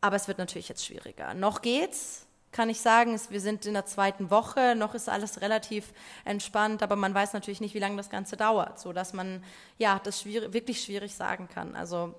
[0.00, 1.34] aber es wird natürlich jetzt schwieriger.
[1.34, 5.92] Noch geht's, kann ich sagen, wir sind in der zweiten Woche, noch ist alles relativ
[6.24, 9.42] entspannt, aber man weiß natürlich nicht, wie lange das Ganze dauert, so dass man
[9.78, 11.74] ja das schwierig, wirklich schwierig sagen kann.
[11.74, 12.14] Also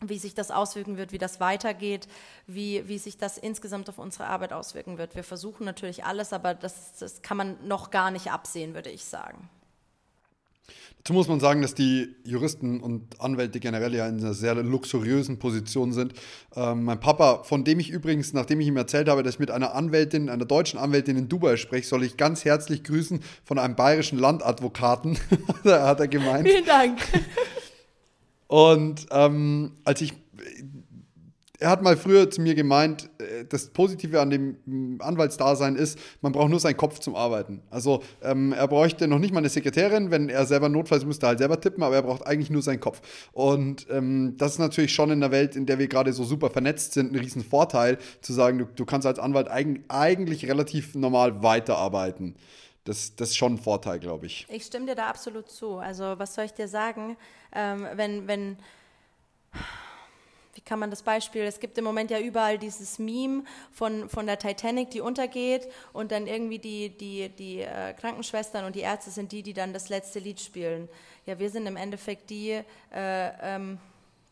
[0.00, 2.08] wie sich das auswirken wird, wie das weitergeht,
[2.46, 5.14] wie, wie sich das insgesamt auf unsere Arbeit auswirken wird.
[5.14, 9.04] Wir versuchen natürlich alles, aber das, das kann man noch gar nicht absehen, würde ich
[9.04, 9.48] sagen.
[10.98, 15.38] Dazu muss man sagen, dass die Juristen und Anwälte generell ja in einer sehr luxuriösen
[15.38, 16.14] Position sind.
[16.56, 19.50] Ähm, mein Papa, von dem ich übrigens, nachdem ich ihm erzählt habe, dass ich mit
[19.50, 23.76] einer Anwältin, einer deutschen Anwältin in Dubai spreche, soll ich ganz herzlich grüßen von einem
[23.76, 25.18] bayerischen Landadvokaten,
[25.64, 26.48] hat er gemeint.
[26.48, 26.98] Vielen Dank.
[28.54, 30.14] Und ähm, als ich
[31.58, 35.98] er hat mal früher zu mir gemeint, äh, das Positive an dem mm, Anwaltsdasein ist,
[36.20, 37.62] man braucht nur seinen Kopf zum Arbeiten.
[37.70, 41.38] Also ähm, er bräuchte noch nicht mal eine Sekretärin, wenn er selber notfalls müsste halt
[41.38, 43.00] selber tippen, aber er braucht eigentlich nur seinen Kopf.
[43.32, 46.48] Und ähm, das ist natürlich schon in der Welt, in der wir gerade so super
[46.48, 50.94] vernetzt sind, ein riesen Vorteil, zu sagen, du, du kannst als Anwalt eig eigentlich relativ
[50.94, 52.36] normal weiterarbeiten.
[52.84, 54.46] Das, das ist schon ein Vorteil, glaube ich.
[54.50, 55.78] Ich stimme dir da absolut zu.
[55.78, 57.16] Also was soll ich dir sagen,
[57.54, 58.56] ähm, wenn, wenn
[60.54, 64.26] wie kann man das Beispiel, es gibt im Moment ja überall dieses Meme von, von
[64.26, 69.10] der Titanic, die untergeht und dann irgendwie die, die, die äh, Krankenschwestern und die Ärzte
[69.10, 70.88] sind die, die dann das letzte Lied spielen.
[71.26, 72.62] Ja, wir sind im Endeffekt die, äh,
[72.92, 73.78] ähm,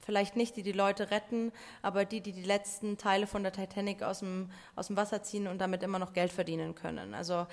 [0.04, 4.02] vielleicht nicht die die Leute retten, aber die, die die letzten Teile von der Titanic
[4.02, 7.14] aus dem, aus dem Wasser ziehen und damit immer noch Geld verdienen können.
[7.14, 7.46] Also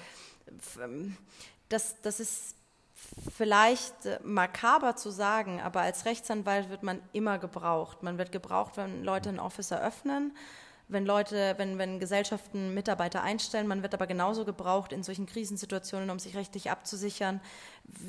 [0.80, 1.18] ähm,
[1.70, 2.56] das, das ist
[3.36, 8.04] vielleicht äh, makaber zu sagen, aber als Rechtsanwalt wird man immer gebraucht.
[8.04, 10.36] Man wird gebraucht, wenn Leute ein Office eröffnen,
[10.88, 13.68] wenn Leute, wenn, wenn Gesellschaften Mitarbeiter einstellen.
[13.68, 17.42] Man wird aber genauso gebraucht in solchen Krisensituationen, um sich rechtlich abzusichern.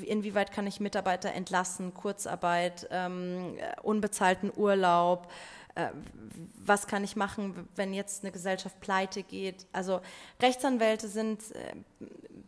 [0.01, 5.31] Inwieweit kann ich Mitarbeiter entlassen, Kurzarbeit, ähm, unbezahlten Urlaub?
[5.75, 5.89] Äh,
[6.63, 9.65] was kann ich machen, wenn jetzt eine Gesellschaft pleite geht.
[9.71, 10.01] Also
[10.41, 11.73] Rechtsanwälte sind äh,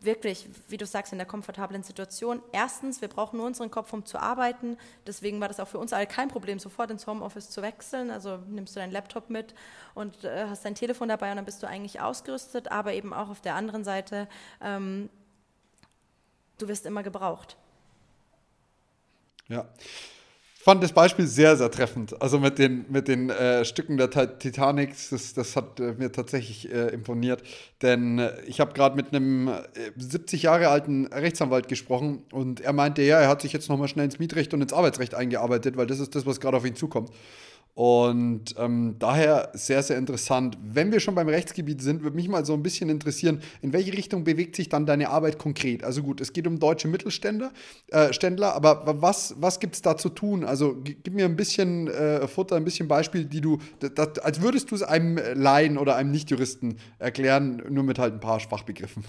[0.01, 2.41] wirklich, wie du sagst, in der komfortablen Situation.
[2.51, 4.77] Erstens, wir brauchen nur unseren Kopf, um zu arbeiten.
[5.07, 8.11] Deswegen war das auch für uns alle kein Problem, sofort ins Homeoffice zu wechseln.
[8.11, 9.55] Also nimmst du deinen Laptop mit
[9.93, 12.71] und äh, hast dein Telefon dabei und dann bist du eigentlich ausgerüstet.
[12.71, 14.27] Aber eben auch auf der anderen Seite,
[14.61, 15.09] ähm,
[16.57, 17.57] du wirst immer gebraucht.
[19.47, 19.67] Ja
[20.63, 22.21] fand das Beispiel sehr, sehr treffend.
[22.21, 26.71] Also mit den, mit den äh, Stücken der Titanic, das, das hat äh, mir tatsächlich
[26.71, 27.43] äh, imponiert.
[27.81, 29.51] Denn äh, ich habe gerade mit einem
[29.97, 33.89] 70 äh, Jahre alten Rechtsanwalt gesprochen und er meinte, ja, er hat sich jetzt nochmal
[33.89, 36.77] schnell ins Mietrecht und ins Arbeitsrecht eingearbeitet, weil das ist das, was gerade auf ihn
[36.77, 37.09] zukommt.
[37.75, 40.57] Und ähm, daher sehr, sehr interessant.
[40.61, 43.93] Wenn wir schon beim Rechtsgebiet sind, würde mich mal so ein bisschen interessieren, in welche
[43.93, 45.83] Richtung bewegt sich dann deine Arbeit konkret?
[45.83, 47.51] Also gut, es geht um deutsche Mittelständler,
[47.87, 50.43] äh, Ständler, aber was, was gibt es da zu tun?
[50.43, 54.69] Also gib mir ein bisschen äh, Futter, ein bisschen Beispiel, die du, das, als würdest
[54.69, 59.03] du es einem Laien oder einem Nichtjuristen erklären, nur mit halt ein paar Fachbegriffen.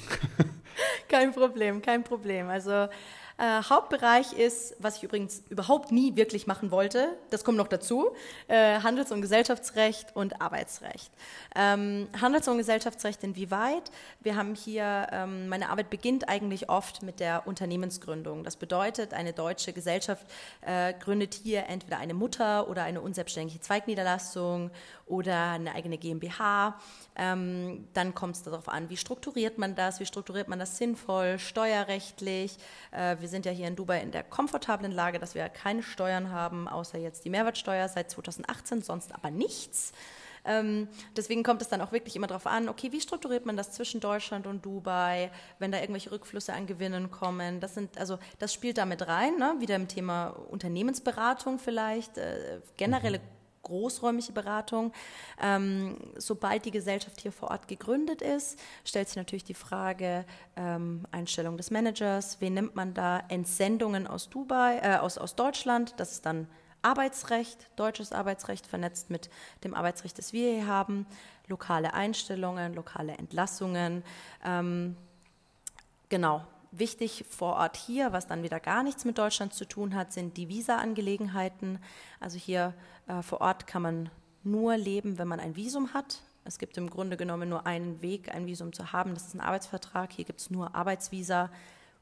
[1.08, 2.48] kein Problem, kein Problem.
[2.48, 2.88] Also
[3.36, 8.12] äh, Hauptbereich ist, was ich übrigens überhaupt nie wirklich machen wollte, das kommt noch dazu,
[8.46, 11.10] äh, Handels- und Gesellschaftsrecht und Arbeitsrecht.
[11.56, 13.90] Ähm, Handels- und Gesellschaftsrecht inwieweit?
[14.20, 18.44] Wir haben hier, ähm, meine Arbeit beginnt eigentlich oft mit der Unternehmensgründung.
[18.44, 20.26] Das bedeutet, eine deutsche Gesellschaft
[20.60, 24.70] äh, gründet hier entweder eine Mutter oder eine unselbstständige Zweigniederlassung
[25.06, 26.78] oder eine eigene GmbH.
[27.16, 31.38] Ähm, dann kommt es darauf an, wie strukturiert man das, wie strukturiert man das sinnvoll,
[31.38, 32.56] steuerrechtlich.
[32.92, 36.30] Äh, wir sind ja hier in Dubai in der komfortablen Lage, dass wir keine Steuern
[36.30, 39.92] haben, außer jetzt die Mehrwertsteuer seit 2018, sonst aber nichts.
[40.44, 43.72] Ähm, deswegen kommt es dann auch wirklich immer darauf an, okay, wie strukturiert man das
[43.72, 47.60] zwischen Deutschland und Dubai, wenn da irgendwelche Rückflüsse an Gewinnen kommen.
[47.60, 49.54] Das sind, also das spielt damit rein, ne?
[49.58, 54.92] wieder im Thema Unternehmensberatung vielleicht, äh, generelle mhm großräumige Beratung.
[55.42, 60.24] Ähm, sobald die Gesellschaft hier vor Ort gegründet ist, stellt sich natürlich die Frage
[60.56, 65.94] ähm, Einstellung des Managers, wen nimmt man da, Entsendungen aus Dubai, äh, aus, aus Deutschland,
[65.96, 66.46] das ist dann
[66.82, 69.30] Arbeitsrecht, deutsches Arbeitsrecht vernetzt mit
[69.64, 71.06] dem Arbeitsrecht, das wir hier haben,
[71.46, 74.04] lokale Einstellungen, lokale Entlassungen.
[74.44, 74.96] Ähm,
[76.10, 76.44] genau,
[76.76, 80.36] Wichtig vor Ort hier, was dann wieder gar nichts mit Deutschland zu tun hat, sind
[80.36, 81.78] die Visa-Angelegenheiten.
[82.18, 82.74] Also hier
[83.06, 84.10] äh, vor Ort kann man
[84.42, 86.20] nur leben, wenn man ein Visum hat.
[86.44, 89.14] Es gibt im Grunde genommen nur einen Weg, ein Visum zu haben.
[89.14, 90.12] Das ist ein Arbeitsvertrag.
[90.12, 91.48] Hier gibt es nur Arbeitsvisa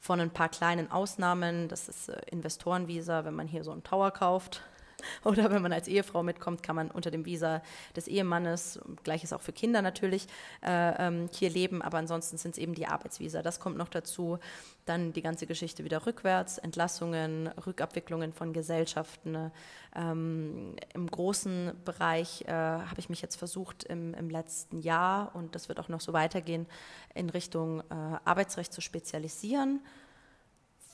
[0.00, 1.68] von ein paar kleinen Ausnahmen.
[1.68, 4.62] Das ist äh, Investorenvisa, wenn man hier so einen Tower kauft.
[5.24, 7.62] Oder wenn man als Ehefrau mitkommt, kann man unter dem Visa
[7.96, 10.26] des Ehemannes, gleiches auch für Kinder natürlich,
[10.62, 11.82] äh, ähm, hier leben.
[11.82, 13.42] Aber ansonsten sind es eben die Arbeitsvisa.
[13.42, 14.38] Das kommt noch dazu.
[14.84, 19.52] Dann die ganze Geschichte wieder rückwärts, Entlassungen, Rückabwicklungen von Gesellschaften.
[19.94, 25.54] Ähm, Im großen Bereich äh, habe ich mich jetzt versucht im, im, letzten Jahr, und
[25.54, 26.66] das wird auch noch so weitergehen,
[27.14, 27.84] in Richtung äh,
[28.24, 29.80] Arbeitsrecht zu spezialisieren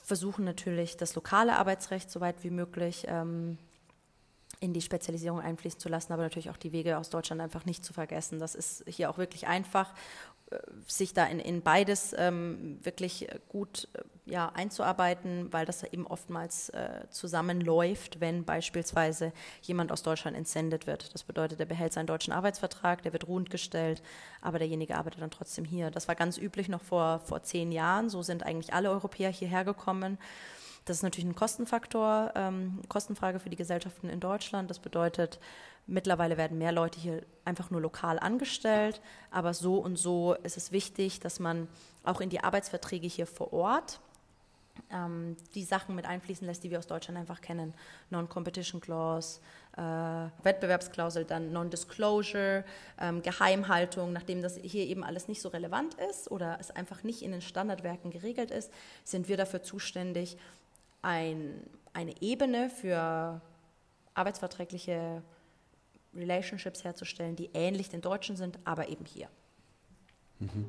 [0.09, 3.59] versuchen natürlich das lokale Arbeitsrecht so weit wie möglich ähm,
[4.59, 7.85] in die Spezialisierung einfließen zu lassen, aber natürlich auch die Wege aus Deutschland einfach nicht
[7.85, 8.39] zu vergessen.
[8.39, 9.93] Das ist hier auch wirklich einfach,
[10.51, 16.05] äh, sich da in, in beides ähm, wirklich gut äh, ja, einzuarbeiten, weil das eben
[16.05, 21.13] oftmals äh, zusammenläuft, wenn beispielsweise jemand aus Deutschland entsendet wird.
[21.13, 24.01] Das bedeutet, er behält seinen deutschen Arbeitsvertrag, der wird ruhend gestellt,
[24.41, 25.89] aber derjenige arbeitet dann trotzdem hier.
[25.89, 28.09] Das war ganz üblich noch vor, vor zehn Jahren.
[28.09, 30.17] So sind eigentlich alle Europäer hierher gekommen.
[30.89, 34.71] Das ist natürlich ein Kostenfaktor, ähm, Kostenfrage für die Gesellschaften in Deutschland.
[34.71, 35.39] Das bedeutet,
[35.85, 38.99] mittlerweile werden mehr Leute hier einfach nur lokal angestellt,
[39.29, 41.67] aber so und so ist es wichtig, dass man
[42.03, 43.99] auch in die Arbeitsverträge hier vor Ort
[44.91, 47.73] ähm, die Sachen mit einfließen lässt, die wir aus Deutschland einfach kennen.
[48.09, 49.41] Non-Competition Clause,
[49.77, 49.81] äh,
[50.43, 52.63] Wettbewerbsklausel, dann Non-Disclosure,
[52.99, 54.11] ähm, Geheimhaltung.
[54.11, 57.41] Nachdem das hier eben alles nicht so relevant ist oder es einfach nicht in den
[57.41, 58.71] Standardwerken geregelt ist,
[59.03, 60.37] sind wir dafür zuständig,
[61.01, 63.41] ein, eine Ebene für
[64.13, 65.23] arbeitsverträgliche
[66.15, 69.29] Relationships herzustellen, die ähnlich den Deutschen sind, aber eben hier.
[70.39, 70.65] Mhm.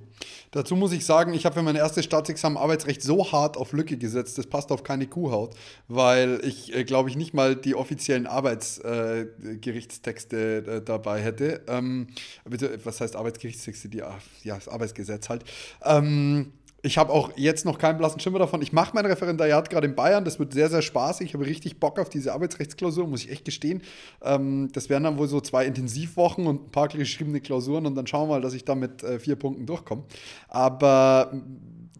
[0.51, 3.97] Dazu muss ich sagen, ich habe für mein erstes Staatsexamen Arbeitsrecht so hart auf Lücke
[3.97, 5.55] gesetzt, das passt auf keine Kuhhaut,
[5.87, 11.63] weil ich, äh, glaube ich, nicht mal die offiziellen Arbeitsgerichtstexte äh, äh, dabei hätte.
[11.69, 12.09] Ähm,
[12.45, 13.89] was heißt Arbeitsgerichtstexte?
[13.89, 15.45] Die, ja, das Arbeitsgesetz halt.
[15.85, 18.63] Ähm, ich habe auch jetzt noch keinen blassen Schimmer davon.
[18.63, 20.25] Ich mache mein Referendariat gerade in Bayern.
[20.25, 21.29] Das wird sehr, sehr spaßig.
[21.29, 23.83] Ich habe richtig Bock auf diese Arbeitsrechtsklausur, muss ich echt gestehen.
[24.23, 28.07] Ähm, das wären dann wohl so zwei Intensivwochen und ein paar geschriebene Klausuren und dann
[28.07, 30.05] schauen wir mal, dass ich da mit äh, vier Punkten durchkomme.
[30.49, 31.33] Aber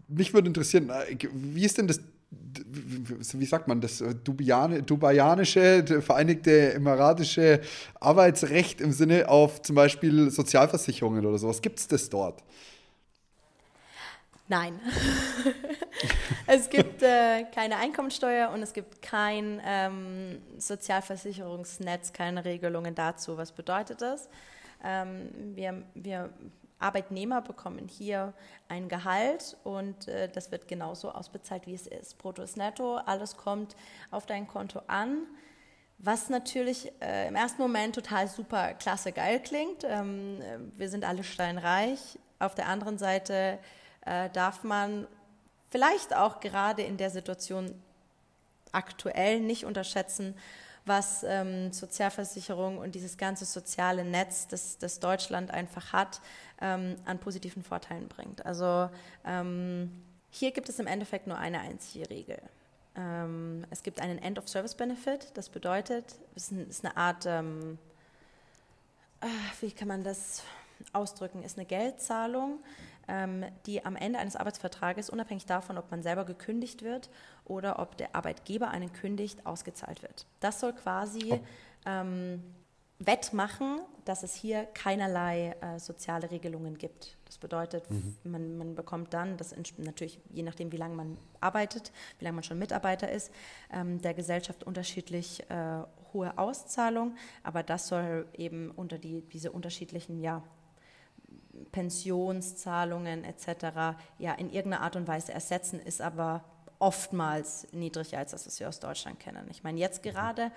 [0.07, 2.01] mich würde interessieren, äh, wie ist denn das
[3.33, 7.61] wie sagt man das, äh, Dubiane, dubaianische, Vereinigte Emiratische
[7.99, 11.61] Arbeitsrecht im Sinne auf zum Beispiel Sozialversicherungen oder sowas.
[11.61, 12.41] Gibt es das dort?
[14.51, 14.81] Nein.
[16.45, 23.37] es gibt äh, keine Einkommensteuer und es gibt kein ähm, Sozialversicherungsnetz, keine Regelungen dazu.
[23.37, 24.27] Was bedeutet das?
[24.83, 26.31] Ähm, wir, wir
[26.79, 28.33] Arbeitnehmer bekommen hier
[28.67, 32.17] ein Gehalt und äh, das wird genauso ausbezahlt, wie es ist.
[32.17, 33.77] Brutto ist netto, alles kommt
[34.09, 35.27] auf dein Konto an.
[35.97, 39.85] Was natürlich äh, im ersten Moment total super klasse geil klingt.
[39.85, 40.39] Ähm,
[40.75, 42.19] wir sind alle steinreich.
[42.39, 43.59] Auf der anderen Seite
[44.05, 45.07] äh, darf man
[45.69, 47.73] vielleicht auch gerade in der Situation
[48.71, 50.35] aktuell nicht unterschätzen,
[50.85, 56.21] was ähm, Sozialversicherung und dieses ganze soziale Netz, das, das Deutschland einfach hat,
[56.59, 58.45] ähm, an positiven Vorteilen bringt.
[58.45, 58.89] Also
[59.25, 59.91] ähm,
[60.31, 62.41] hier gibt es im Endeffekt nur eine einzige Regel.
[62.95, 67.77] Ähm, es gibt einen End-of-Service-Benefit, das bedeutet, es ist eine Art, ähm,
[69.21, 69.27] ah,
[69.61, 70.43] wie kann man das
[70.93, 72.59] ausdrücken, ist eine Geldzahlung,
[73.65, 77.09] die am Ende eines Arbeitsvertrages, unabhängig davon, ob man selber gekündigt wird
[77.45, 80.25] oder ob der Arbeitgeber einen kündigt, ausgezahlt wird.
[80.39, 81.39] Das soll quasi oh.
[81.85, 82.41] ähm,
[83.05, 87.17] wettmachen, dass es hier keinerlei äh, soziale Regelungen gibt.
[87.25, 88.15] Das bedeutet, mhm.
[88.23, 92.43] man, man, bekommt dann, das natürlich je nachdem, wie lange man arbeitet, wie lange man
[92.43, 93.31] schon Mitarbeiter ist,
[93.71, 95.83] ähm, der Gesellschaft unterschiedlich äh,
[96.13, 100.43] hohe Auszahlung, aber das soll eben unter die, diese unterschiedlichen ja,
[101.71, 103.97] Pensionszahlungen etc.
[104.17, 106.43] ja in irgendeiner Art und Weise ersetzen, ist aber
[106.79, 109.47] oftmals niedriger als das, was wir aus Deutschland kennen.
[109.51, 110.51] Ich meine, jetzt gerade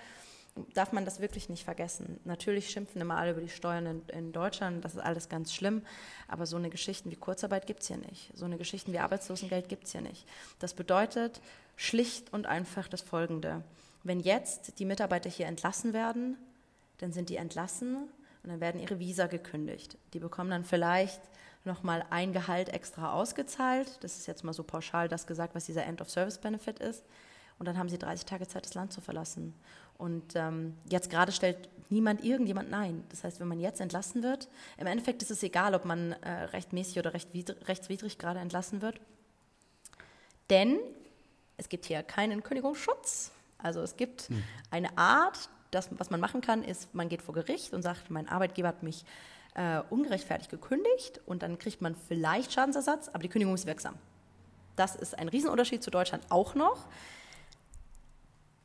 [0.73, 2.21] darf man das wirklich nicht vergessen.
[2.25, 5.83] Natürlich schimpfen immer alle über die Steuern in, in Deutschland, das ist alles ganz schlimm,
[6.29, 8.31] aber so eine Geschichte wie Kurzarbeit gibt es hier nicht.
[8.35, 10.27] So eine Geschichte wie Arbeitslosengeld gibt es hier nicht.
[10.61, 11.41] Das bedeutet
[11.77, 13.63] schlicht und einfach das Folgende.
[14.05, 16.37] Wenn jetzt die Mitarbeiter hier entlassen werden,
[16.99, 18.09] dann sind die entlassen
[18.45, 19.97] und dann werden ihre Visa gekündigt.
[20.13, 21.21] Die bekommen dann vielleicht
[21.65, 23.99] nochmal ein Gehalt extra ausgezahlt.
[24.03, 27.05] Das ist jetzt mal so pauschal das gesagt, was dieser End-of-Service-Benefit ist.
[27.59, 29.55] Und dann haben sie 30 Tage Zeit, das Land zu verlassen.
[29.97, 33.05] Und ähm, jetzt gerade stellt niemand irgendjemand Nein.
[33.09, 36.31] Das heißt, wenn man jetzt entlassen wird, im Endeffekt ist es egal, ob man äh,
[36.31, 37.29] rechtmäßig oder recht
[37.67, 39.01] rechtswidrig gerade entlassen wird.
[40.51, 40.79] Denn
[41.57, 43.31] es gibt hier keinen Kündigungsschutz.
[43.57, 44.43] Also es gibt hm.
[44.71, 48.29] eine Art das, was man machen kann, ist, man geht vor Gericht und sagt, mein
[48.29, 49.05] Arbeitgeber hat mich
[49.55, 53.95] äh, ungerechtfertigt gekündigt und dann kriegt man vielleicht Schadensersatz, aber die Kündigung ist wirksam.
[54.77, 56.89] Das ist ein Riesenunterschied zu Deutschland auch noch.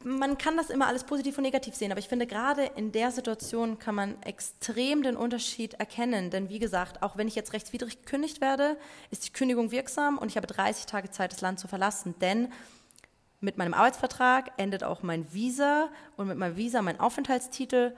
[0.04, 3.12] man kann das immer alles positiv und negativ sehen, aber ich finde, gerade in der
[3.12, 6.30] Situation kann man extrem den Unterschied erkennen.
[6.32, 8.78] Denn wie gesagt, auch wenn ich jetzt rechtswidrig gekündigt werde,
[9.12, 12.16] ist die Kündigung wirksam und ich habe 30 Tage Zeit, das Land zu verlassen.
[12.22, 12.52] Denn
[13.42, 17.96] mit meinem Arbeitsvertrag endet auch mein Visa und mit meinem Visa mein Aufenthaltstitel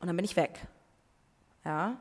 [0.00, 0.66] und dann bin ich weg.
[1.64, 1.98] Ja.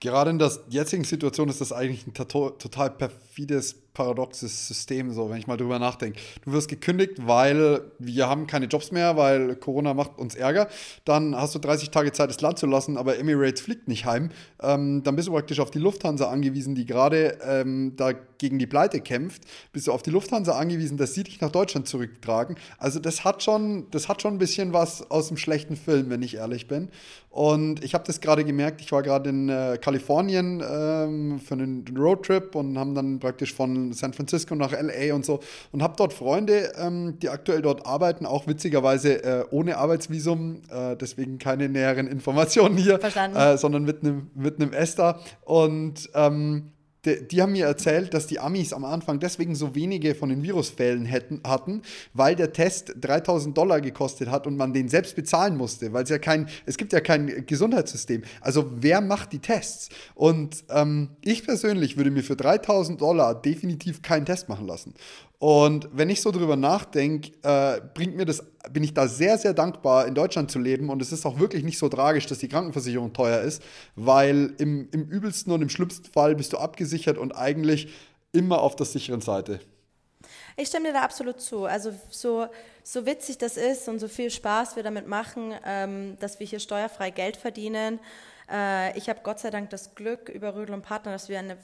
[0.00, 5.38] Gerade in der jetzigen Situation ist das eigentlich ein total perfides paradoxes System, so wenn
[5.38, 6.18] ich mal drüber nachdenke.
[6.44, 10.68] Du wirst gekündigt, weil wir haben keine Jobs mehr, weil Corona macht uns Ärger.
[11.04, 14.30] Dann hast du 30 Tage Zeit, das Land zu lassen, aber Emirates fliegt nicht heim.
[14.60, 18.66] Ähm, dann bist du praktisch auf die Lufthansa angewiesen, die gerade ähm, da gegen die
[18.66, 19.44] Pleite kämpft.
[19.72, 22.56] Bist du auf die Lufthansa angewiesen, dass sie dich nach Deutschland zurücktragen.
[22.78, 26.22] Also das hat schon, das hat schon ein bisschen was aus dem schlechten Film, wenn
[26.22, 26.88] ich ehrlich bin.
[27.30, 31.84] Und ich habe das gerade gemerkt, ich war gerade in äh, Kalifornien ähm, für einen
[31.96, 35.40] Roadtrip und haben dann praktisch von San Francisco nach LA und so.
[35.72, 40.96] Und habe dort Freunde, ähm, die aktuell dort arbeiten, auch witzigerweise äh, ohne Arbeitsvisum, äh,
[40.96, 46.72] deswegen keine näheren Informationen hier, äh, sondern mit einem mit einem Ester und ähm,
[47.04, 50.42] die, die, haben mir erzählt, dass die Amis am Anfang deswegen so wenige von den
[50.42, 51.82] Virusfällen hätten, hatten,
[52.14, 56.10] weil der Test 3000 Dollar gekostet hat und man den selbst bezahlen musste, weil es
[56.10, 58.22] ja kein, es gibt ja kein Gesundheitssystem.
[58.40, 59.88] Also wer macht die Tests?
[60.14, 64.94] Und ähm, ich persönlich würde mir für 3000 Dollar definitiv keinen Test machen lassen.
[65.42, 69.52] Und wenn ich so drüber nachdenke, äh, bringt mir das, bin ich da sehr, sehr
[69.52, 70.88] dankbar, in Deutschland zu leben.
[70.88, 73.60] Und es ist auch wirklich nicht so tragisch, dass die Krankenversicherung teuer ist,
[73.96, 77.88] weil im, im übelsten und im schlimmsten Fall bist du abgesichert und eigentlich
[78.30, 79.58] immer auf der sicheren Seite.
[80.56, 81.64] Ich stimme dir da absolut zu.
[81.64, 82.46] Also so,
[82.84, 86.60] so witzig das ist und so viel Spaß wir damit machen, ähm, dass wir hier
[86.60, 87.98] steuerfrei Geld verdienen
[88.52, 91.56] äh, ich habe Gott sei Dank das Glück über Rödel und Partner, dass wir eine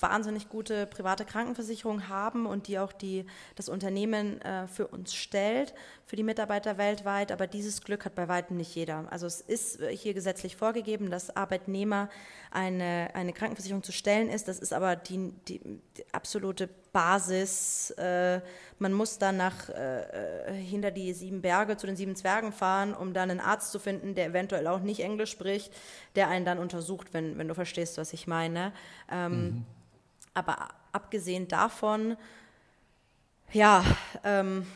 [0.00, 5.74] wahnsinnig gute private Krankenversicherung haben und die auch die, das Unternehmen äh, für uns stellt,
[6.04, 7.32] für die Mitarbeiter weltweit.
[7.32, 9.10] Aber dieses Glück hat bei weitem nicht jeder.
[9.10, 12.08] Also es ist hier gesetzlich vorgegeben, dass Arbeitnehmer
[12.56, 14.48] eine, eine Krankenversicherung zu stellen ist.
[14.48, 17.90] Das ist aber die, die, die absolute Basis.
[17.90, 18.40] Äh,
[18.78, 23.12] man muss dann nach, äh, hinter die sieben Berge zu den sieben Zwergen fahren, um
[23.12, 25.70] dann einen Arzt zu finden, der eventuell auch nicht Englisch spricht,
[26.14, 28.72] der einen dann untersucht, wenn, wenn du verstehst, was ich meine.
[29.12, 29.66] Ähm, mhm.
[30.32, 32.16] Aber abgesehen davon,
[33.52, 33.84] ja,
[34.24, 34.66] ähm,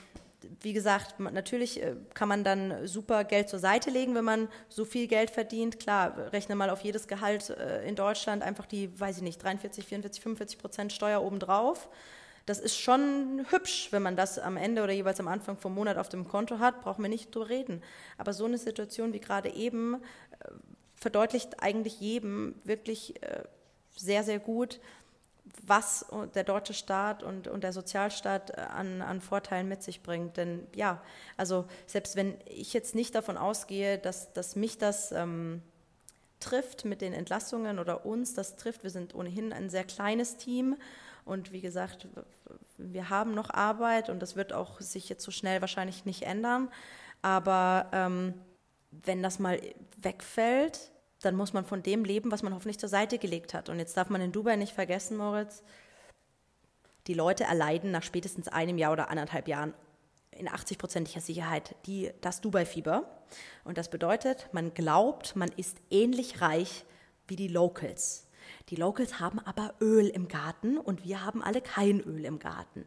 [0.60, 4.84] wie gesagt, natürlich äh, kann man dann super Geld zur Seite legen, wenn man so
[4.84, 5.78] viel Geld verdient.
[5.78, 9.84] Klar, rechne mal auf jedes Gehalt äh, in Deutschland einfach die, weiß ich nicht, 43,
[9.84, 11.88] 44, 45 Prozent Steuer obendrauf.
[12.46, 15.98] Das ist schon hübsch, wenn man das am Ende oder jeweils am Anfang vom Monat
[15.98, 17.82] auf dem Konto hat, brauchen wir nicht drüber reden.
[18.18, 19.98] Aber so eine Situation wie gerade eben äh,
[20.96, 23.14] verdeutlicht eigentlich jedem wirklich
[23.96, 24.80] sehr, sehr gut,
[25.66, 30.36] was der deutsche Staat und, und der Sozialstaat äh, an, an Vorteilen mit sich bringt.
[30.36, 31.02] Denn ja,
[31.36, 35.62] also selbst wenn ich jetzt nicht davon ausgehe, dass, dass mich das ähm,
[36.40, 40.76] trifft mit den Entlassungen oder uns das trifft, wir sind ohnehin ein sehr kleines Team
[41.24, 42.08] und wie gesagt,
[42.78, 46.70] wir haben noch Arbeit und das wird auch sich jetzt so schnell wahrscheinlich nicht ändern.
[47.22, 48.34] Aber ähm,
[48.90, 49.60] wenn das mal
[49.98, 50.90] wegfällt,
[51.20, 53.68] dann muss man von dem leben, was man hoffentlich zur Seite gelegt hat.
[53.68, 55.62] Und jetzt darf man in Dubai nicht vergessen, Moritz,
[57.06, 59.74] die Leute erleiden nach spätestens einem Jahr oder anderthalb Jahren
[60.30, 63.04] in 80-prozentiger Sicherheit die, das Dubai-Fieber.
[63.64, 66.84] Und das bedeutet, man glaubt, man ist ähnlich reich
[67.26, 68.26] wie die Locals.
[68.68, 72.86] Die Locals haben aber Öl im Garten und wir haben alle kein Öl im Garten.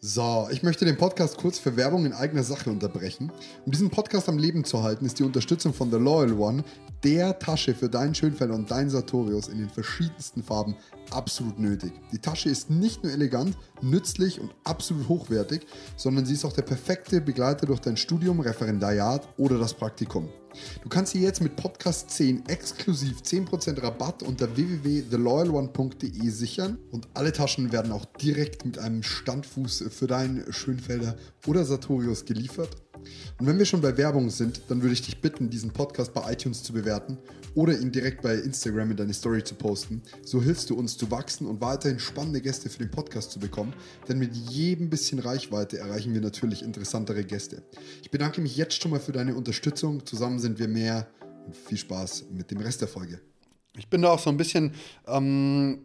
[0.00, 3.32] So, ich möchte den Podcast kurz für Werbung in eigener Sache unterbrechen.
[3.66, 6.62] Um diesen Podcast am Leben zu halten, ist die Unterstützung von The Loyal One,
[7.02, 10.76] der Tasche für deinen Schönfelder und deinen Sartorius in den verschiedensten Farben,
[11.10, 11.90] absolut nötig.
[12.12, 16.62] Die Tasche ist nicht nur elegant, nützlich und absolut hochwertig, sondern sie ist auch der
[16.62, 20.28] perfekte Begleiter durch dein Studium, Referendariat oder das Praktikum.
[20.82, 26.78] Du kannst sie jetzt mit Podcast 10 exklusiv 10% Rabatt unter www.theloyalone.de sichern.
[26.90, 32.76] Und alle Taschen werden auch direkt mit einem Standfuß für deinen Schönfelder oder Sartorius geliefert
[33.38, 36.32] und wenn wir schon bei Werbung sind, dann würde ich dich bitten, diesen Podcast bei
[36.32, 37.18] iTunes zu bewerten
[37.54, 40.02] oder ihn direkt bei Instagram in deine Story zu posten.
[40.24, 43.72] So hilfst du uns zu wachsen und weiterhin spannende Gäste für den Podcast zu bekommen,
[44.08, 47.62] denn mit jedem bisschen Reichweite erreichen wir natürlich interessantere Gäste.
[48.02, 50.04] Ich bedanke mich jetzt schon mal für deine Unterstützung.
[50.04, 51.08] Zusammen sind wir mehr
[51.46, 53.20] und viel Spaß mit dem Rest der Folge.
[53.76, 54.72] Ich bin da auch so ein bisschen
[55.06, 55.84] ähm,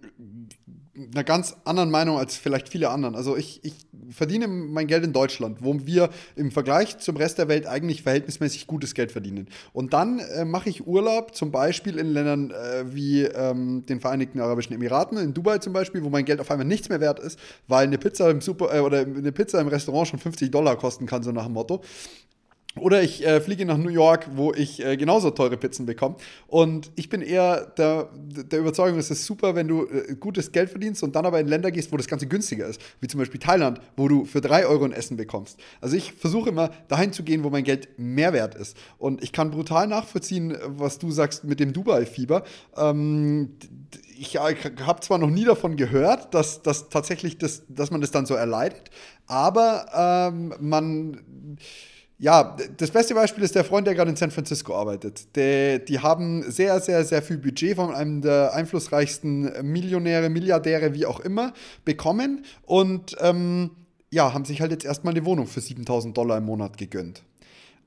[0.95, 3.15] einer ganz anderen Meinung als vielleicht viele anderen.
[3.15, 3.73] Also ich, ich
[4.09, 8.67] verdiene mein Geld in Deutschland, wo wir im Vergleich zum Rest der Welt eigentlich verhältnismäßig
[8.67, 9.47] gutes Geld verdienen.
[9.73, 14.39] Und dann äh, mache ich Urlaub, zum Beispiel in Ländern äh, wie ähm, den Vereinigten
[14.39, 17.39] Arabischen Emiraten, in Dubai zum Beispiel, wo mein Geld auf einmal nichts mehr wert ist,
[17.67, 21.07] weil eine Pizza im Super äh, oder eine Pizza im Restaurant schon 50 Dollar kosten
[21.07, 21.81] kann, so nach dem Motto.
[22.79, 26.15] Oder ich äh, fliege nach New York, wo ich äh, genauso teure Pizzen bekomme.
[26.47, 30.71] Und ich bin eher der, der Überzeugung, es ist super, wenn du äh, gutes Geld
[30.71, 32.81] verdienst und dann aber in Länder gehst, wo das Ganze günstiger ist.
[32.99, 35.59] Wie zum Beispiel Thailand, wo du für drei Euro ein Essen bekommst.
[35.81, 38.75] Also ich versuche immer dahin zu gehen, wo mein Geld mehr wert ist.
[38.97, 42.43] Und ich kann brutal nachvollziehen, was du sagst mit dem Dubai-Fieber.
[42.75, 43.51] Ähm,
[44.17, 48.25] ich habe zwar noch nie davon gehört, dass, dass tatsächlich das, dass man das dann
[48.25, 48.89] so erleidet,
[49.27, 51.57] aber ähm, man
[52.23, 55.35] ja, das beste Beispiel ist der Freund, der gerade in San Francisco arbeitet.
[55.35, 61.05] Der, die haben sehr, sehr, sehr viel Budget von einem der einflussreichsten Millionäre, Milliardäre, wie
[61.05, 61.51] auch immer,
[61.83, 63.71] bekommen und ähm,
[64.09, 67.23] ja, haben sich halt jetzt erstmal eine Wohnung für 7000 Dollar im Monat gegönnt.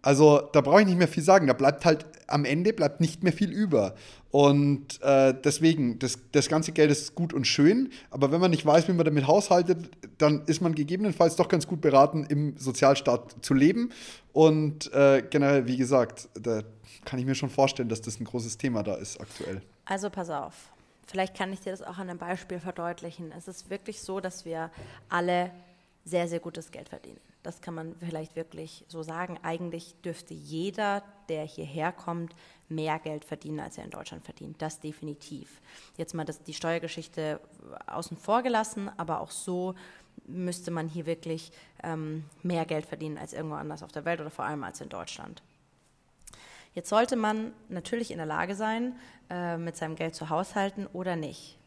[0.03, 1.47] Also da brauche ich nicht mehr viel sagen.
[1.47, 3.95] Da bleibt halt am Ende bleibt nicht mehr viel über.
[4.31, 8.67] Und äh, deswegen, das, das ganze Geld ist gut und schön, aber wenn man nicht
[8.67, 9.89] weiß, wie man damit haushaltet,
[10.19, 13.91] dann ist man gegebenenfalls doch ganz gut beraten, im Sozialstaat zu leben.
[14.33, 16.63] Und äh, generell, wie gesagt, da
[17.05, 19.63] kann ich mir schon vorstellen, dass das ein großes Thema da ist aktuell.
[19.85, 20.55] Also pass auf.
[21.07, 23.33] Vielleicht kann ich dir das auch an einem Beispiel verdeutlichen.
[23.37, 24.71] Es ist wirklich so, dass wir
[25.09, 25.53] alle
[26.05, 27.21] sehr, sehr gutes Geld verdienen.
[27.47, 29.39] Das kann man vielleicht wirklich so sagen.
[29.45, 32.35] Eigentlich dürfte jeder, der hierher kommt,
[32.69, 34.61] mehr Geld verdienen, als er in Deutschland verdient.
[34.61, 35.61] Das definitiv.
[35.97, 37.39] Jetzt mal das, die Steuergeschichte
[37.87, 39.77] außen vor gelassen, aber auch so
[40.27, 41.53] müsste man hier wirklich
[41.85, 44.89] ähm, mehr Geld verdienen als irgendwo anders auf der Welt oder vor allem als in
[44.89, 45.45] Deutschland.
[46.75, 48.99] Jetzt sollte man natürlich in der Lage sein,
[49.31, 51.59] äh, mit seinem Geld zu haushalten oder nicht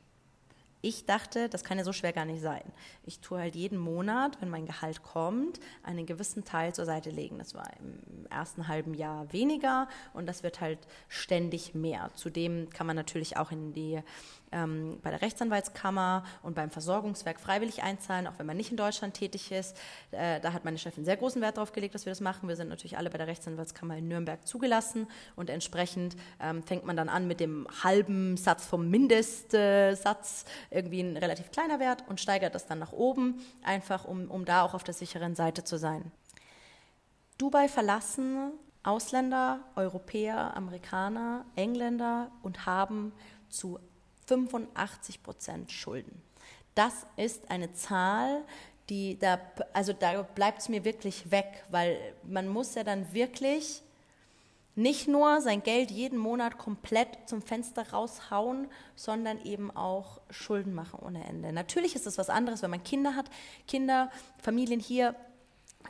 [0.81, 2.63] ich dachte, das kann ja so schwer gar nicht sein.
[3.03, 7.37] Ich tue halt jeden Monat, wenn mein Gehalt kommt, einen gewissen Teil zur Seite legen.
[7.37, 12.11] Das war im ersten halben Jahr weniger und das wird halt ständig mehr.
[12.13, 13.99] Zudem kann man natürlich auch in die
[14.51, 19.13] ähm, bei der Rechtsanwaltskammer und beim Versorgungswerk freiwillig einzahlen, auch wenn man nicht in Deutschland
[19.13, 19.77] tätig ist.
[20.11, 22.47] Äh, da hat meine Chefin sehr großen Wert darauf gelegt, dass wir das machen.
[22.47, 26.97] Wir sind natürlich alle bei der Rechtsanwaltskammer in Nürnberg zugelassen und entsprechend ähm, fängt man
[26.97, 32.55] dann an mit dem halben Satz vom Mindestsatz, irgendwie ein relativ kleiner Wert und steigert
[32.55, 36.11] das dann nach oben, einfach um, um da auch auf der sicheren Seite zu sein.
[37.37, 38.51] Dubai verlassen
[38.83, 43.11] Ausländer, Europäer, Amerikaner, Engländer und haben
[43.49, 43.79] zu
[44.29, 46.21] 85 Prozent Schulden.
[46.75, 48.43] Das ist eine Zahl,
[48.89, 49.39] die da,
[49.73, 53.81] also da bleibt es mir wirklich weg, weil man muss ja dann wirklich
[54.75, 60.99] nicht nur sein Geld jeden Monat komplett zum Fenster raushauen, sondern eben auch Schulden machen
[60.99, 61.51] ohne Ende.
[61.51, 63.29] Natürlich ist es was anderes, wenn man Kinder hat.
[63.67, 64.09] Kinder,
[64.41, 65.15] Familien hier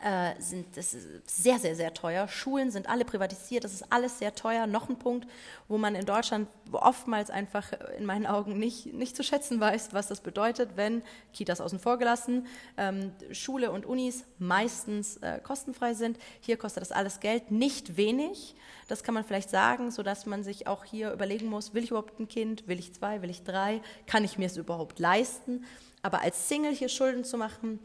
[0.04, 2.28] äh, sind das sehr, sehr, sehr teuer.
[2.28, 4.66] Schulen sind alle privatisiert, das ist alles sehr teuer.
[4.66, 5.28] Noch ein Punkt,
[5.68, 10.08] wo man in Deutschland oftmals einfach in meinen Augen nicht, nicht zu schätzen weiß, was
[10.08, 11.02] das bedeutet, wenn
[11.34, 16.18] Kitas außen vor gelassen, ähm, Schule und Unis meistens äh, kostenfrei sind.
[16.40, 18.56] Hier kostet das alles Geld, nicht wenig.
[18.88, 22.20] Das kann man vielleicht sagen, sodass man sich auch hier überlegen muss, will ich überhaupt
[22.20, 25.66] ein Kind, will ich zwei, will ich drei, kann ich mir es überhaupt leisten?
[26.02, 27.80] Aber als Single hier Schulden zu machen,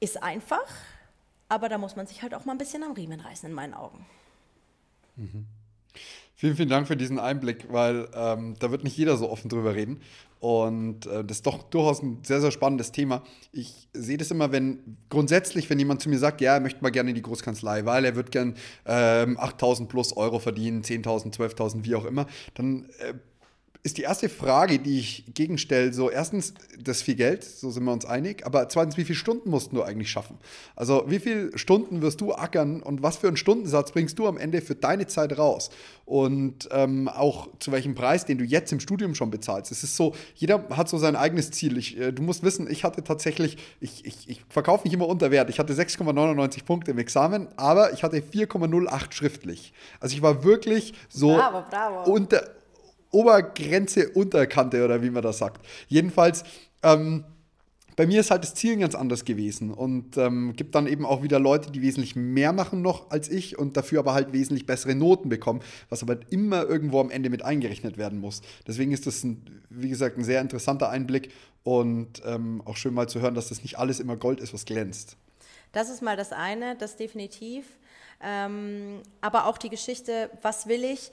[0.00, 0.66] ist einfach,
[1.48, 3.74] aber da muss man sich halt auch mal ein bisschen am Riemen reißen, in meinen
[3.74, 4.06] Augen.
[5.16, 5.46] Mhm.
[6.34, 9.74] Vielen, vielen Dank für diesen Einblick, weil ähm, da wird nicht jeder so offen drüber
[9.74, 10.00] reden.
[10.38, 13.22] Und äh, das ist doch durchaus ein sehr, sehr spannendes Thema.
[13.52, 16.88] Ich sehe das immer, wenn grundsätzlich, wenn jemand zu mir sagt, ja, er möchte mal
[16.88, 18.54] gerne in die Großkanzlei, weil er wird gern
[18.86, 23.12] ähm, 8.000 plus Euro verdienen, 10.000, 12.000, wie auch immer, dann äh,
[23.82, 27.84] ist die erste Frage, die ich gegenstelle, so erstens, das ist viel Geld, so sind
[27.84, 30.36] wir uns einig, aber zweitens, wie viele Stunden musst du eigentlich schaffen?
[30.76, 34.36] Also wie viele Stunden wirst du ackern und was für einen Stundensatz bringst du am
[34.36, 35.70] Ende für deine Zeit raus?
[36.04, 39.70] Und ähm, auch zu welchem Preis, den du jetzt im Studium schon bezahlst.
[39.70, 41.78] Es ist so, jeder hat so sein eigenes Ziel.
[41.78, 45.30] Ich, äh, du musst wissen, ich hatte tatsächlich, ich, ich, ich verkaufe mich immer unter
[45.30, 45.48] Wert.
[45.48, 49.72] Ich hatte 6,99 Punkte im Examen, aber ich hatte 4,08 schriftlich.
[50.00, 52.10] Also ich war wirklich so bravo, bravo.
[52.10, 52.42] unter
[53.10, 55.64] Obergrenze, Unterkante oder wie man das sagt.
[55.88, 56.44] Jedenfalls,
[56.82, 57.24] ähm,
[58.00, 61.22] bei mir ist halt das Ziel ganz anders gewesen und ähm, gibt dann eben auch
[61.22, 64.94] wieder Leute, die wesentlich mehr machen noch als ich und dafür aber halt wesentlich bessere
[64.94, 68.40] Noten bekommen, was aber immer irgendwo am Ende mit eingerechnet werden muss.
[68.66, 71.30] Deswegen ist das, ein, wie gesagt, ein sehr interessanter Einblick
[71.62, 74.64] und ähm, auch schön mal zu hören, dass das nicht alles immer Gold ist, was
[74.64, 75.18] glänzt.
[75.72, 77.66] Das ist mal das eine, das definitiv.
[78.22, 81.10] Ähm, aber auch die Geschichte, was will ich,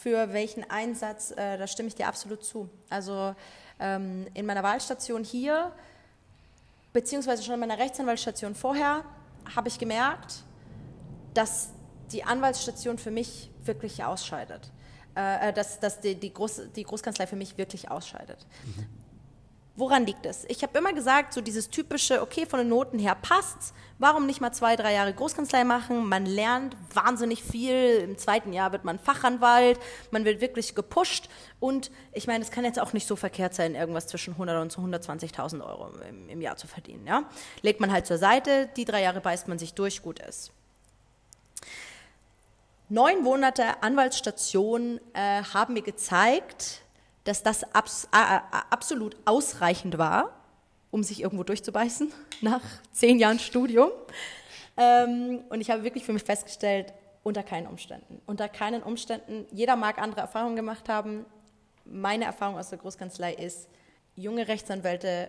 [0.00, 2.68] für welchen Einsatz, äh, da stimme ich dir absolut zu.
[2.88, 3.34] Also
[3.80, 5.72] ähm, in meiner Wahlstation hier
[6.92, 9.04] beziehungsweise schon in meiner Rechtsanwaltsstation vorher,
[9.54, 10.42] habe ich gemerkt,
[11.34, 11.70] dass
[12.12, 14.70] die Anwaltsstation für mich wirklich ausscheidet.
[15.16, 18.46] Äh, äh dass dass die, die, Groß, die Großkanzlei für mich wirklich ausscheidet.
[18.64, 18.86] Mhm.
[19.78, 20.44] Woran liegt es?
[20.48, 23.72] Ich habe immer gesagt, so dieses typische, okay, von den Noten her passt's.
[24.00, 26.04] Warum nicht mal zwei, drei Jahre Großkanzlei machen?
[26.08, 28.00] Man lernt wahnsinnig viel.
[28.02, 29.78] Im zweiten Jahr wird man Fachanwalt.
[30.10, 31.28] Man wird wirklich gepusht.
[31.60, 34.76] Und ich meine, es kann jetzt auch nicht so verkehrt sein, irgendwas zwischen 100 und
[34.76, 37.06] 120.000 Euro im, im, Jahr zu verdienen.
[37.06, 37.22] Ja?
[37.62, 40.50] Legt man halt zur Seite, die drei Jahre beißt man sich durch, gut ist.
[42.88, 46.82] Neun Monate Anwaltsstation äh, haben mir gezeigt,
[47.28, 50.30] dass das abs absolut ausreichend war,
[50.90, 52.10] um sich irgendwo durchzubeißen
[52.40, 53.90] nach zehn Jahren Studium.
[54.78, 58.22] Ähm, und ich habe wirklich für mich festgestellt, unter keinen Umständen.
[58.24, 59.46] Unter keinen Umständen.
[59.52, 61.26] Jeder mag andere Erfahrungen gemacht haben.
[61.84, 63.68] Meine Erfahrung aus der Großkanzlei ist,
[64.16, 65.28] junge Rechtsanwälte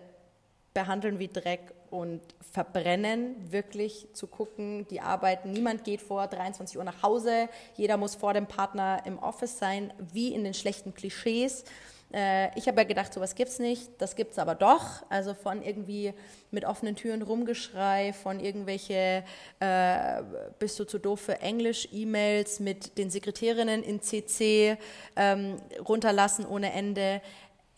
[0.72, 2.20] behandeln wie Dreck und
[2.52, 8.14] verbrennen, wirklich zu gucken, die arbeiten, niemand geht vor 23 Uhr nach Hause, jeder muss
[8.14, 11.64] vor dem Partner im Office sein, wie in den schlechten Klischees.
[12.12, 15.02] Äh, ich habe ja gedacht, sowas es nicht, das gibt es aber doch.
[15.08, 16.12] Also von irgendwie
[16.50, 19.24] mit offenen Türen rumgeschrei, von irgendwelche
[19.60, 20.22] äh,
[20.58, 24.76] bist du zu doof für Englisch-E-Mails mit den Sekretärinnen in CC
[25.16, 25.56] ähm,
[25.88, 27.22] runterlassen ohne Ende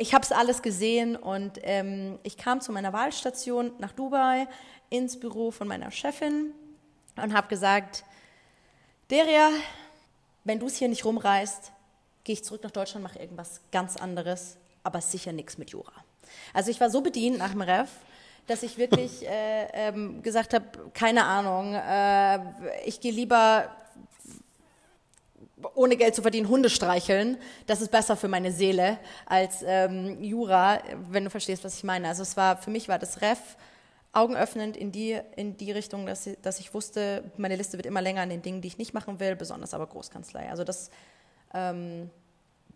[0.03, 4.49] ich habe es alles gesehen und ähm, ich kam zu meiner Wahlstation nach Dubai
[4.91, 6.53] ins Büro von meiner Chefin
[7.15, 8.03] und habe gesagt,
[9.13, 9.51] Deria,
[10.43, 11.71] wenn du es hier nicht rumreißt,
[12.25, 15.93] gehe ich zurück nach Deutschland, mache irgendwas ganz anderes, aber sicher nichts mit Jura.
[16.53, 17.91] Also ich war so bedient nach dem Ref,
[18.49, 23.71] dass ich wirklich äh, ähm, gesagt habe, keine Ahnung, äh, ich gehe lieber
[25.75, 27.39] ohne Geld zu verdienen, Hunde streicheln.
[27.67, 32.09] Das ist besser für meine Seele als ähm, Jura, wenn du verstehst, was ich meine.
[32.09, 33.57] Also es war, für mich war das Ref
[34.13, 38.03] augenöffnend in die, in die Richtung, dass, ich, dass ich wusste, meine Liste wird immer
[38.03, 40.51] länger an den Dingen, die ich nicht machen will, besonders aber Großkanzlei.
[40.51, 40.91] Also das
[41.55, 42.11] ähm,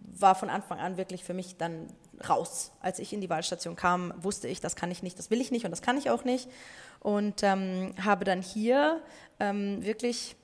[0.01, 1.89] war von Anfang an wirklich für mich dann
[2.29, 2.73] raus.
[2.81, 5.51] Als ich in die Wahlstation kam, wusste ich, das kann ich nicht, das will ich
[5.51, 6.49] nicht und das kann ich auch nicht.
[7.01, 9.03] Und ähm, habe dann hier
[9.39, 10.37] ähm, wirklich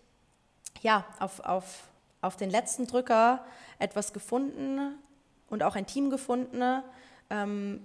[0.83, 1.89] ja, auf, auf
[2.23, 3.45] auf den letzten Drücker
[3.79, 4.99] etwas gefunden
[5.51, 6.83] und auch ein Team gefunden,
[7.29, 7.81] ähm,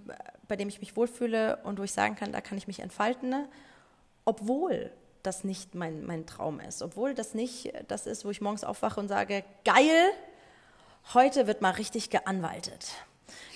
[0.48, 3.48] bei dem ich mich wohlfühle und wo ich sagen kann, da kann ich mich entfalten,
[4.24, 4.92] obwohl
[5.24, 9.00] das nicht mein, mein Traum ist, obwohl das nicht das ist, wo ich morgens aufwache
[9.00, 10.12] und sage, geil,
[11.14, 12.94] heute wird mal richtig geanwaltet.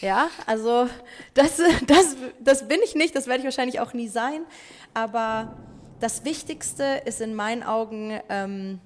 [0.02, 0.90] Ja, also
[1.34, 4.46] das, das, das bin ich nicht, das werde ich wahrscheinlich auch nie sein,
[4.94, 5.56] aber
[6.00, 8.82] das Wichtigste ist in meinen Augen, ähm,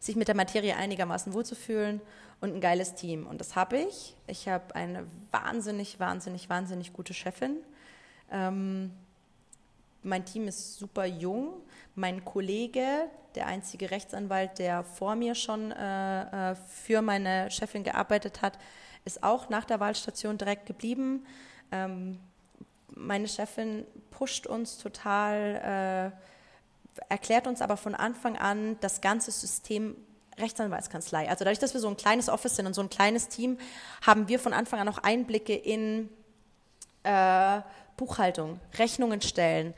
[0.00, 2.00] sich mit der Materie einigermaßen wohlzufühlen
[2.40, 3.26] und ein geiles Team.
[3.26, 4.16] Und das habe ich.
[4.26, 7.58] Ich habe eine wahnsinnig, wahnsinnig, wahnsinnig gute Chefin.
[8.32, 8.90] Ähm,
[10.02, 11.52] mein Team ist super jung.
[11.94, 18.40] Mein Kollege, der einzige Rechtsanwalt, der vor mir schon äh, äh für meine Chefin gearbeitet
[18.40, 18.58] hat,
[19.04, 21.26] ist auch nach der Wahlstation direkt geblieben.
[21.70, 22.18] Ähm,
[22.96, 26.12] meine Chefin pusht uns total.
[26.14, 26.30] Äh,
[27.08, 29.96] erklärt uns aber von Anfang an das ganze System
[30.38, 31.28] Rechtsanwaltskanzlei.
[31.28, 33.58] Also dadurch, dass wir so ein kleines Office sind und so ein kleines Team,
[34.06, 36.08] haben wir von Anfang an auch Einblicke in
[37.02, 37.60] äh,
[37.96, 39.74] Buchhaltung, Rechnungen stellen,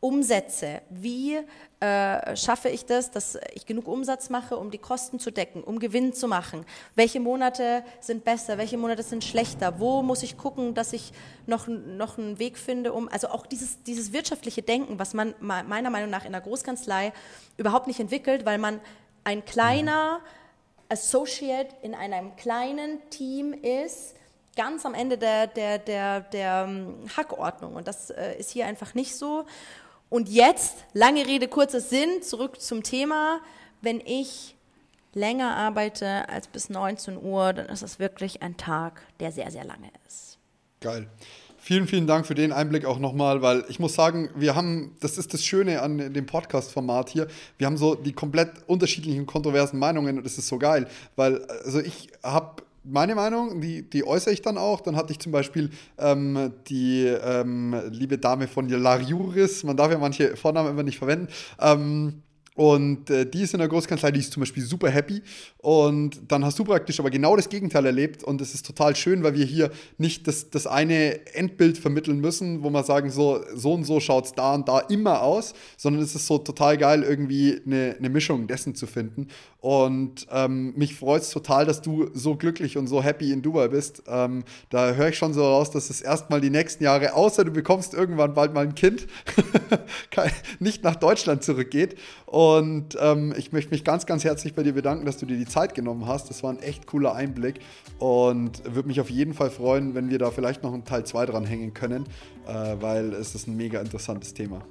[0.00, 0.80] Umsätze.
[0.88, 1.38] Wie
[1.80, 5.78] äh, schaffe ich das, dass ich genug Umsatz mache, um die Kosten zu decken, um
[5.78, 6.64] Gewinn zu machen?
[6.94, 9.78] Welche Monate sind besser, welche Monate sind schlechter?
[9.78, 11.12] Wo muss ich gucken, dass ich
[11.46, 15.90] noch, noch einen Weg finde, um, also auch dieses, dieses wirtschaftliche Denken, was man meiner
[15.90, 17.12] Meinung nach in der Großkanzlei
[17.58, 18.80] überhaupt nicht entwickelt, weil man
[19.24, 20.20] ein kleiner
[20.88, 24.14] Associate in einem kleinen Team ist,
[24.56, 27.76] ganz am Ende der, der, der, der ähm, Hackordnung.
[27.76, 29.44] Und das äh, ist hier einfach nicht so.
[30.10, 33.40] Und jetzt, lange Rede, kurzer Sinn, zurück zum Thema.
[33.80, 34.56] Wenn ich
[35.14, 39.64] länger arbeite als bis 19 Uhr, dann ist das wirklich ein Tag, der sehr, sehr
[39.64, 40.38] lange ist.
[40.80, 41.08] Geil.
[41.58, 45.18] Vielen, vielen Dank für den Einblick auch nochmal, weil ich muss sagen, wir haben, das
[45.18, 50.16] ist das Schöne an dem Podcast-Format hier, wir haben so die komplett unterschiedlichen, kontroversen Meinungen
[50.16, 54.42] und das ist so geil, weil, also ich habe meine Meinung, die, die äußere ich
[54.42, 54.80] dann auch.
[54.80, 59.90] Dann hatte ich zum Beispiel ähm, die ähm, liebe Dame von La Juris, man darf
[59.90, 61.28] ja manche Vornamen immer nicht verwenden,
[61.60, 62.22] ähm,
[62.56, 65.22] Und äh, die ist in der Großkanzlei, die ist zum Beispiel super happy.
[65.58, 68.24] Und dann hast du praktisch aber genau das Gegenteil erlebt.
[68.24, 72.62] Und es ist total schön, weil wir hier nicht das, das eine Endbild vermitteln müssen,
[72.62, 76.02] wo wir sagen, so, so und so schaut es da und da immer aus, sondern
[76.02, 79.28] es ist so total geil, irgendwie eine, eine Mischung dessen zu finden.
[79.60, 83.68] Und ähm, mich freut es total, dass du so glücklich und so happy in Dubai
[83.68, 84.02] bist.
[84.08, 87.52] Ähm, da höre ich schon so raus, dass es erstmal die nächsten Jahre, außer du
[87.52, 89.06] bekommst irgendwann bald mal ein Kind,
[90.58, 91.96] nicht nach Deutschland zurückgeht.
[92.26, 92.39] Und
[93.00, 95.74] ähm, ich möchte mich ganz, ganz herzlich bei dir bedanken, dass du dir die Zeit
[95.74, 96.30] genommen hast.
[96.30, 97.60] Das war ein echt cooler Einblick
[97.98, 101.26] und würde mich auf jeden Fall freuen, wenn wir da vielleicht noch einen Teil 2
[101.26, 102.04] dran hängen können,
[102.46, 104.62] äh, weil es ist ein mega interessantes Thema.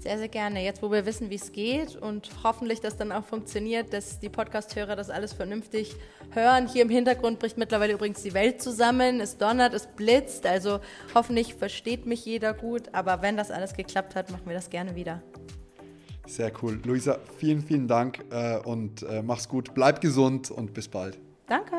[0.00, 0.62] Sehr, sehr gerne.
[0.62, 4.28] Jetzt, wo wir wissen, wie es geht und hoffentlich das dann auch funktioniert, dass die
[4.28, 5.96] Podcast-Hörer das alles vernünftig
[6.32, 6.68] hören.
[6.68, 9.20] Hier im Hintergrund bricht mittlerweile übrigens die Welt zusammen.
[9.20, 10.46] Es donnert, es blitzt.
[10.46, 10.80] Also
[11.14, 12.82] hoffentlich versteht mich jeder gut.
[12.92, 15.22] Aber wenn das alles geklappt hat, machen wir das gerne wieder.
[16.26, 16.80] Sehr cool.
[16.84, 19.74] Luisa, vielen, vielen Dank äh, und äh, mach's gut.
[19.74, 21.18] Bleib gesund und bis bald.
[21.46, 21.76] Danke.